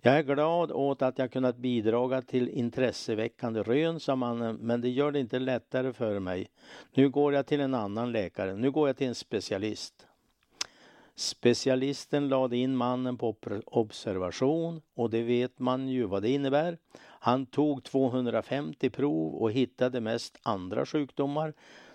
[0.00, 4.88] Jag är glad åt att jag kunnat bidraga till intresseväckande rön, sa mannen, men det
[4.88, 6.50] gör det inte lättare för mig.
[6.94, 8.54] Nu går jag till en annan läkare.
[8.54, 10.06] Nu går jag till en specialist.
[11.16, 13.36] Specialisten lade in mannen på
[13.66, 16.78] observation och det vet man ju vad det innebär.
[17.00, 21.54] Han tog 250 prov och hittade mest andra sjukdomar.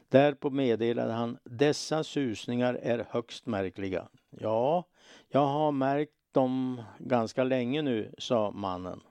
[0.09, 4.07] Därpå meddelade han dessa susningar är högst märkliga.
[4.29, 4.83] Ja,
[5.29, 9.01] jag har märkt dem ganska länge nu, sa mannen.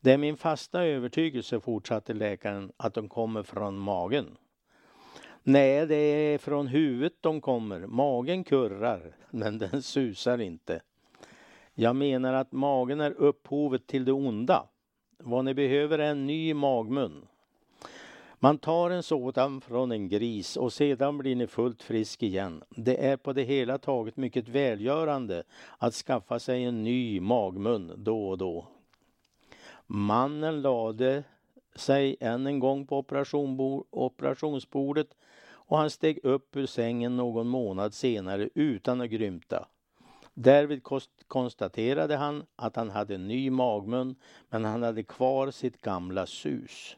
[0.00, 4.36] Det är min fasta övertygelse, fortsatte läkaren, att de kommer från magen.
[5.44, 7.80] Nej, det är från huvudet de kommer.
[7.86, 10.80] Magen kurrar, men den susar inte.
[11.74, 14.68] Jag menar att magen är upphovet till det onda.
[15.18, 17.26] Vad ni behöver är en ny magmun.
[18.38, 22.62] Man tar en sådan från en gris och sedan blir ni fullt frisk igen.
[22.70, 25.42] Det är på det hela taget mycket välgörande
[25.78, 28.66] att skaffa sig en ny magmun då och då.
[29.86, 31.24] Mannen lade
[31.74, 33.04] sig än en gång på
[33.90, 35.08] operationsbordet
[35.72, 39.66] och han steg upp ur sängen någon månad senare utan att grymta.
[40.34, 40.82] Därvid
[41.26, 44.14] konstaterade han att han hade ny magmun
[44.48, 46.96] men han hade kvar sitt gamla sus.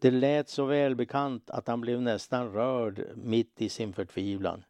[0.00, 4.64] Det lät så välbekant att han blev nästan rörd mitt i sin förtvivlan.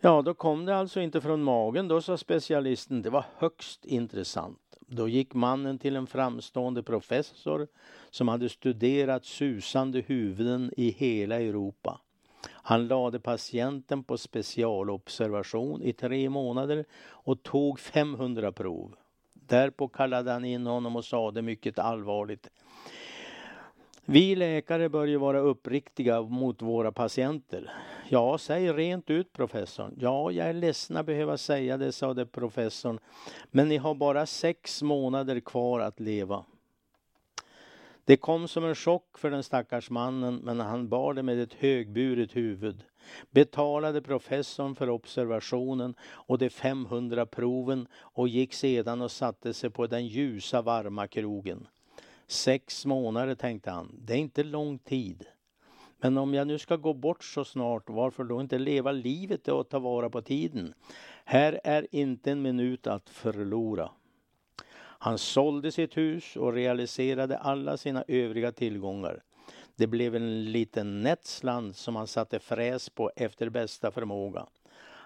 [0.00, 3.02] Ja, då kom det alltså inte från magen då, sa specialisten.
[3.02, 4.69] Det var högst intressant.
[4.92, 7.68] Då gick mannen till en framstående professor
[8.10, 12.00] som hade studerat susande huvuden i hela Europa.
[12.46, 18.94] Han lade patienten på specialobservation i tre månader och tog 500 prov.
[19.34, 22.50] Därpå kallade han in honom och sade mycket allvarligt
[24.04, 27.72] vi läkare bör ju vara uppriktiga mot våra patienter.
[28.08, 29.94] Ja, säg rent ut professorn.
[29.98, 32.98] Ja, jag är ledsen att behöva säga det, sade professorn.
[33.50, 36.44] Men ni har bara sex månader kvar att leva.
[38.04, 41.54] Det kom som en chock för den stackars mannen, men han bar det med ett
[41.54, 42.84] högburet huvud.
[43.30, 49.86] Betalade professorn för observationen och de 500 proven och gick sedan och satte sig på
[49.86, 51.66] den ljusa varma krogen.
[52.30, 55.24] Sex månader tänkte han, det är inte lång tid.
[55.98, 59.68] Men om jag nu ska gå bort så snart, varför då inte leva livet och
[59.68, 60.74] ta vara på tiden?
[61.24, 63.90] Här är inte en minut att förlora.
[64.76, 69.22] Han sålde sitt hus och realiserade alla sina övriga tillgångar.
[69.76, 74.46] Det blev en liten nätt slant som han satte fräs på efter bästa förmåga.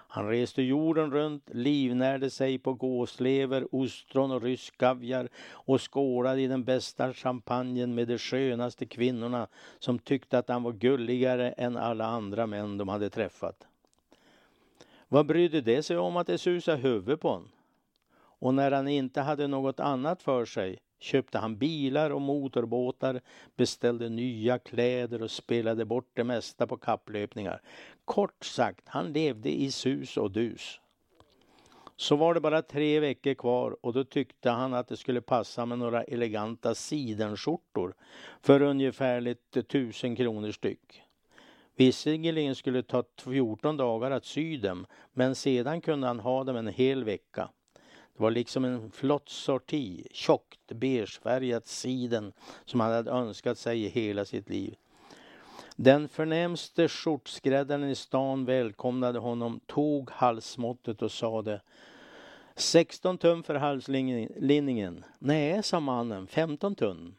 [0.07, 6.47] Han reste jorden runt, livnärde sig på gåslever, ostron och rysk kaviar och skålade i
[6.47, 9.47] den bästa champagnen med de skönaste kvinnorna
[9.79, 13.67] som tyckte att han var gulligare än alla andra män de hade träffat.
[15.07, 17.51] Vad brydde det sig om att det susade huvud på honom?
[18.39, 23.21] Och när han inte hade något annat för sig köpte han bilar och motorbåtar,
[23.55, 27.61] beställde nya kläder och spelade bort det mesta på kapplöpningar.
[28.05, 30.79] Kort sagt, han levde i sus och dus.
[31.97, 35.65] Så var det bara tre veckor kvar och då tyckte han att det skulle passa
[35.65, 37.95] med några eleganta sidenskjortor
[38.41, 41.01] för ungefärligt tusen kronor styck.
[41.75, 46.55] Visserligen skulle det ta 14 dagar att sy dem men sedan kunde han ha dem
[46.55, 47.49] en hel vecka.
[48.17, 52.33] Det var liksom en flott sorti, tjockt beigefärgat siden
[52.65, 54.75] som han hade önskat sig i hela sitt liv.
[55.77, 61.61] Den förnämste skjortskräddaren i stan välkomnade honom, tog halsmåttet och sade
[62.55, 65.05] 16 tum för halslinningen.
[65.19, 67.15] Nej, sa mannen, 15 tum.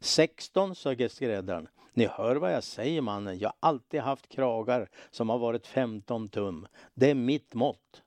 [0.00, 1.68] 16, sa skräddaren.
[1.92, 6.28] Ni hör vad jag säger mannen, jag har alltid haft kragar som har varit 15
[6.28, 6.66] tum.
[6.94, 8.02] Det är mitt mått.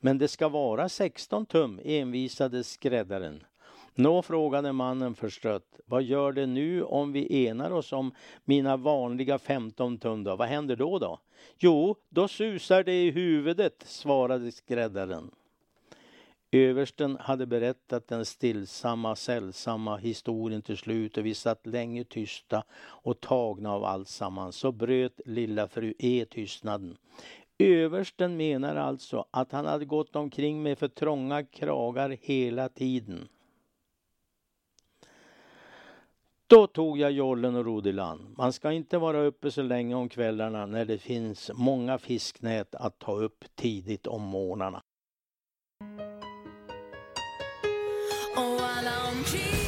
[0.00, 3.44] Men det ska vara 16 tum, envisade skräddaren.
[4.00, 5.80] Nå, frågade mannen förstrött.
[5.86, 8.14] Vad gör det nu om vi enar oss om
[8.44, 10.36] mina vanliga 15 tum då?
[10.36, 11.20] Vad händer då då?
[11.56, 15.30] Jo, då susar det i huvudet, svarade skräddaren.
[16.50, 23.20] Översten hade berättat den stillsamma, sällsamma historien till slut och vi satt länge tysta och
[23.20, 24.56] tagna av alltsammans.
[24.56, 26.96] Så bröt lilla fru E tystnaden.
[27.58, 33.28] Översten menar alltså att han hade gått omkring med för trånga kragar hela tiden.
[36.50, 38.34] Då tog jag jollen och rodde i land.
[38.38, 42.98] Man ska inte vara uppe så länge om kvällarna när det finns många fisknät att
[42.98, 44.82] ta upp tidigt om morgnarna.
[48.34, 49.67] jag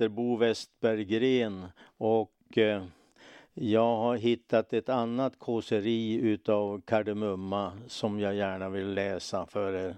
[0.00, 1.66] heter Bo Westberggren
[1.98, 2.84] och eh,
[3.54, 9.96] jag har hittat ett annat kåseri utav kardemumma som jag gärna vill läsa för er.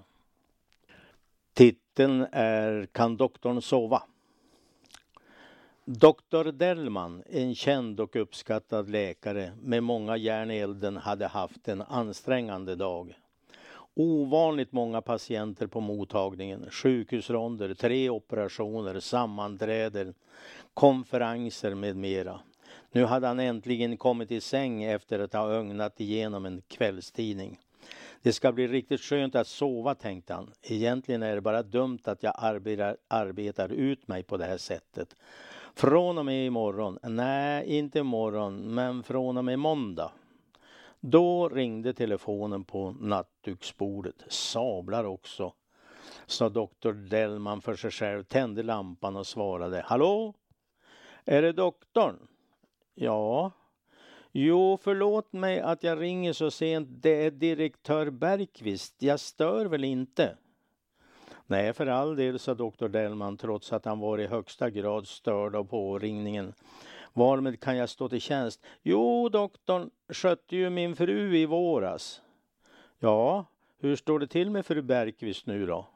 [1.54, 4.02] Titeln är Kan doktorn sova?
[5.84, 11.82] Doktor Dellman, en känd och uppskattad läkare med många järn i elden, hade haft en
[11.82, 13.14] ansträngande dag.
[13.94, 20.14] Ovanligt många patienter på mottagningen, sjukhusronder, tre operationer, sammanträden,
[20.74, 22.40] konferenser med mera.
[22.92, 27.58] Nu hade han äntligen kommit i säng efter att ha ögnat igenom en kvällstidning.
[28.22, 30.50] Det ska bli riktigt skönt att sova, tänkte han.
[30.62, 35.16] Egentligen är det bara dumt att jag arbetar, arbetar ut mig på det här sättet.
[35.74, 40.12] Från och med imorgon, nej inte imorgon, men från och med måndag
[41.02, 44.24] då ringde telefonen på nattduksbordet.
[44.28, 45.52] Sablar också,
[46.26, 49.82] sa doktor Dellman för sig själv, tände lampan och svarade.
[49.86, 50.34] Hallå?
[51.24, 52.16] Är det doktorn?
[52.94, 53.50] Ja.
[54.32, 56.88] Jo, förlåt mig att jag ringer så sent.
[56.90, 58.94] Det är direktör Bergqvist.
[58.98, 60.36] Jag stör väl inte?
[61.46, 65.56] Nej, för all del, sa doktor Dellman trots att han var i högsta grad störd
[65.56, 66.52] av påringningen.
[67.12, 68.60] Varmed kan jag stå till tjänst?
[68.82, 72.22] Jo, doktorn skötte ju min fru i våras.
[72.98, 73.44] Ja,
[73.78, 75.86] hur står det till med fru Bergqvist nu då?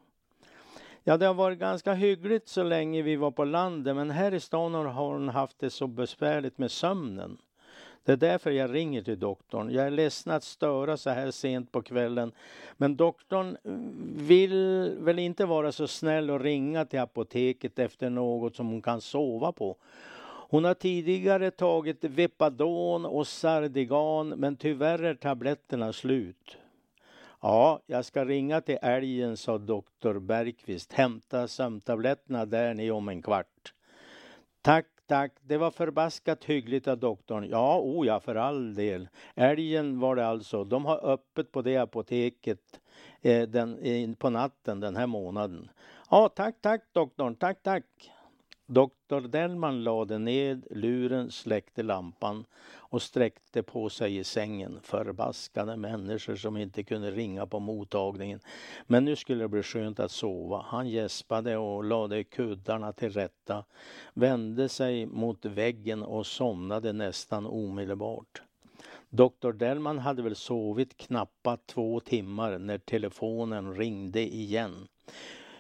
[1.04, 4.40] Ja, det har varit ganska hyggligt så länge vi var på landet, men här i
[4.40, 7.38] stan har hon haft det så besvärligt med sömnen.
[8.04, 9.70] Det är därför jag ringer till doktorn.
[9.70, 12.32] Jag är ledsen att störa så här sent på kvällen.
[12.76, 13.56] Men doktorn
[14.16, 19.00] vill väl inte vara så snäll och ringa till apoteket efter något som hon kan
[19.00, 19.76] sova på.
[20.48, 26.56] Hon har tidigare tagit Vepadon och Sardigan men tyvärr är tabletterna slut.
[27.40, 30.92] Ja, jag ska ringa till älgen, sa doktor Bergqvist.
[30.92, 33.74] Hämta sömntabletterna där ni om en kvart.
[34.62, 35.32] Tack, tack.
[35.40, 37.48] Det var förbaskat hyggligt av doktorn.
[37.50, 39.08] Ja, o ja, för all del.
[39.34, 40.64] Älgen var det alltså.
[40.64, 42.80] De har öppet på det apoteket
[43.20, 45.70] eh, den, på natten den här månaden.
[46.10, 47.34] Ja, tack, tack doktorn.
[47.34, 47.84] Tack, tack.
[48.68, 52.44] Doktor Dellman lade ned luren, släckte lampan
[52.74, 54.78] och sträckte på sig i sängen.
[54.82, 58.40] Förbaskade människor som inte kunde ringa på mottagningen.
[58.86, 60.64] Men nu skulle det bli skönt att sova.
[60.66, 63.64] Han gäspade och lade kuddarna till rätta,
[64.14, 68.42] vände sig mot väggen och somnade nästan omedelbart.
[69.10, 74.88] Doktor Dellman hade väl sovit knappt två timmar när telefonen ringde igen.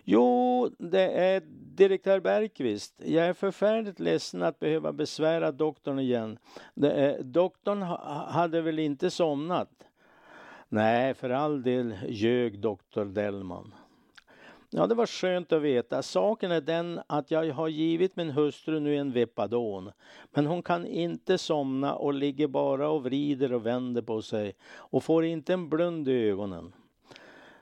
[0.08, 1.42] Jo, det är
[1.76, 2.94] direktör Bergqvist.
[3.04, 6.38] Jag är förfärligt ledsen att behöva besvära doktorn igen.
[6.82, 7.82] Är, doktorn
[8.28, 9.70] hade väl inte somnat?
[10.68, 13.74] Nej, för all del ljög doktor Dellman.
[14.70, 16.02] Ja, det var skönt att veta.
[16.02, 19.90] Saken är den att jag har givit min hustru nu en Vepadon.
[20.30, 25.04] Men hon kan inte somna och ligger bara och vrider och vänder på sig och
[25.04, 26.72] får inte en blund i ögonen.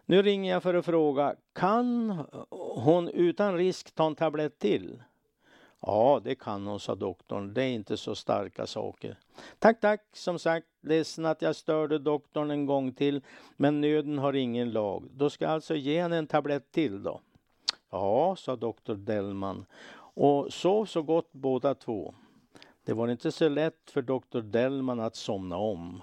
[0.06, 2.10] Nu ringer jag för att fråga, kan
[2.50, 5.02] hon utan risk ta en tablett till?
[5.80, 7.54] Ja, det kan hon, sa doktorn.
[7.54, 9.18] Det är inte så starka saker.
[9.58, 10.00] Tack, tack.
[10.12, 13.20] Som sagt, ledsen att jag störde doktorn en gång till,
[13.56, 15.08] men nöden har ingen lag.
[15.12, 17.20] Då ska jag alltså ge henne en tablett till då.
[17.90, 19.66] Ja, sa doktor Dellman
[20.14, 22.14] och sov så gott båda två.
[22.84, 26.02] Det var inte så lätt för doktor Dellman att somna om.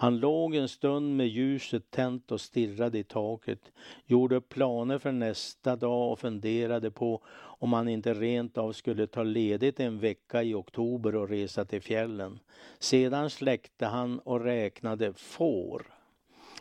[0.00, 3.72] Han låg en stund med ljuset tänt och stirrade i taket,
[4.06, 9.06] gjorde upp planer för nästa dag och funderade på om han inte rent av skulle
[9.06, 12.38] ta ledigt en vecka i oktober och resa till fjällen.
[12.78, 15.86] Sedan släckte han och räknade får.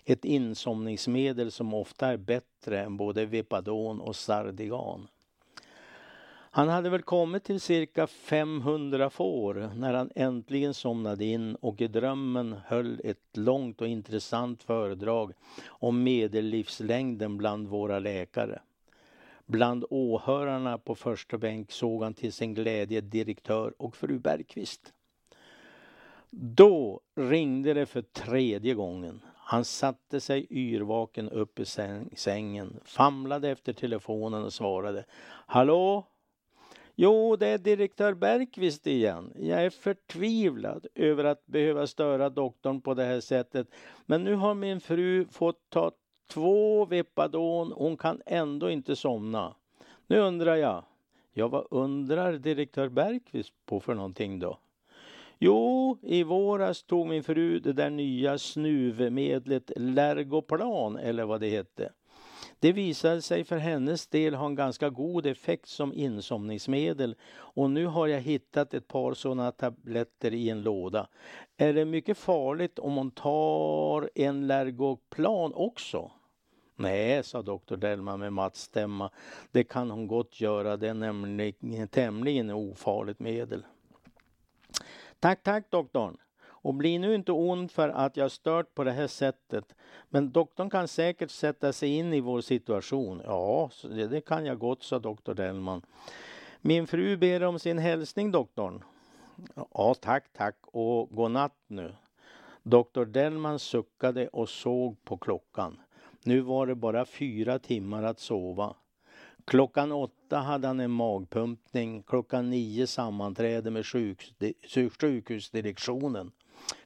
[0.05, 5.07] Ett insomningsmedel som ofta är bättre än både Vepadon och Sardigan.
[6.51, 11.87] Han hade väl kommit till cirka 500 får när han äntligen somnade in och i
[11.87, 15.33] drömmen höll ett långt och intressant föredrag
[15.67, 18.59] om medellivslängden bland våra läkare.
[19.45, 24.93] Bland åhörarna på första bänk såg han till sin glädje direktör och fru Bergqvist.
[26.29, 29.21] Då ringde det för tredje gången.
[29.35, 31.65] Han satte sig yrvaken upp i
[32.15, 35.05] sängen, famlade efter telefonen och svarade.
[35.45, 36.05] Hallå,
[36.99, 39.33] Jo, det är direktör Bergqvist igen.
[39.39, 43.67] Jag är förtvivlad över att behöva störa doktorn på det här sättet.
[44.05, 45.91] Men nu har min fru fått ta
[46.27, 47.71] två Vepadon.
[47.71, 49.55] Hon kan ändå inte somna.
[50.07, 50.83] Nu undrar jag,
[51.33, 54.59] ja vad undrar direktör Bergqvist på för någonting då?
[55.39, 61.91] Jo, i våras tog min fru det där nya snuvmedlet Lergoplan eller vad det hette.
[62.59, 67.85] Det visade sig för hennes del ha en ganska god effekt som insomningsmedel och nu
[67.85, 71.07] har jag hittat ett par sådana tabletter i en låda.
[71.57, 76.11] Är det mycket farligt om hon tar en Lergoplan också?
[76.75, 79.11] Nej, sa doktor Delma med mattstämma.
[79.51, 80.77] Det kan hon gott göra.
[80.77, 83.65] Det är nämligen tämligen ofarligt medel.
[85.19, 86.17] Tack, tack doktorn.
[86.61, 89.75] Och bli nu inte ond för att jag stört på det här sättet.
[90.09, 93.21] Men doktorn kan säkert sätta sig in i vår situation.
[93.25, 93.69] Ja,
[94.09, 95.81] det, kan jag gott, sa doktor Dellman.
[96.61, 98.84] Min fru ber om sin hälsning, doktorn.
[99.73, 101.93] Ja, tack, tack och god natt nu.
[102.63, 105.79] Doktor Dellman suckade och såg på klockan.
[106.23, 108.75] Nu var det bara fyra timmar att sova.
[109.45, 113.85] Klockan åtta hade han en magpumpning, klockan nio sammanträde med
[114.99, 116.31] sjukhusdirektionen.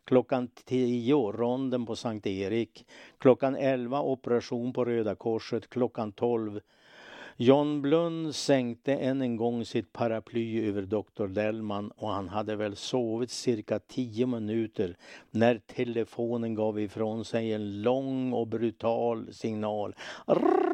[0.03, 2.85] Klockan 10 ronden på Sankt Erik.
[3.17, 5.69] Klockan 11 operation på Röda Korset.
[5.69, 6.59] Klockan 12
[7.37, 12.75] John Blund sänkte än en gång sitt paraply över doktor Dellman och han hade väl
[12.75, 14.97] sovit cirka tio minuter
[15.31, 19.95] när telefonen gav ifrån sig en lång och brutal signal.
[20.27, 20.70] Rrr!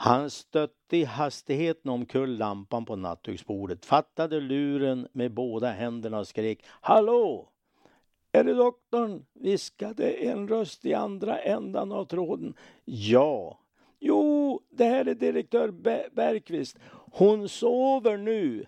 [0.00, 6.64] Han stötte i hastigheten omkull lampan på nattduksbordet, fattade luren med båda händerna och skrek
[6.80, 7.48] Hallå!
[8.32, 9.24] Är det doktorn?
[9.34, 12.54] viskade en röst i andra ändan av tråden.
[12.84, 13.60] Ja.
[14.00, 15.70] Jo, det här är direktör
[16.12, 16.78] Bergqvist.
[17.12, 18.66] Hon sover nu,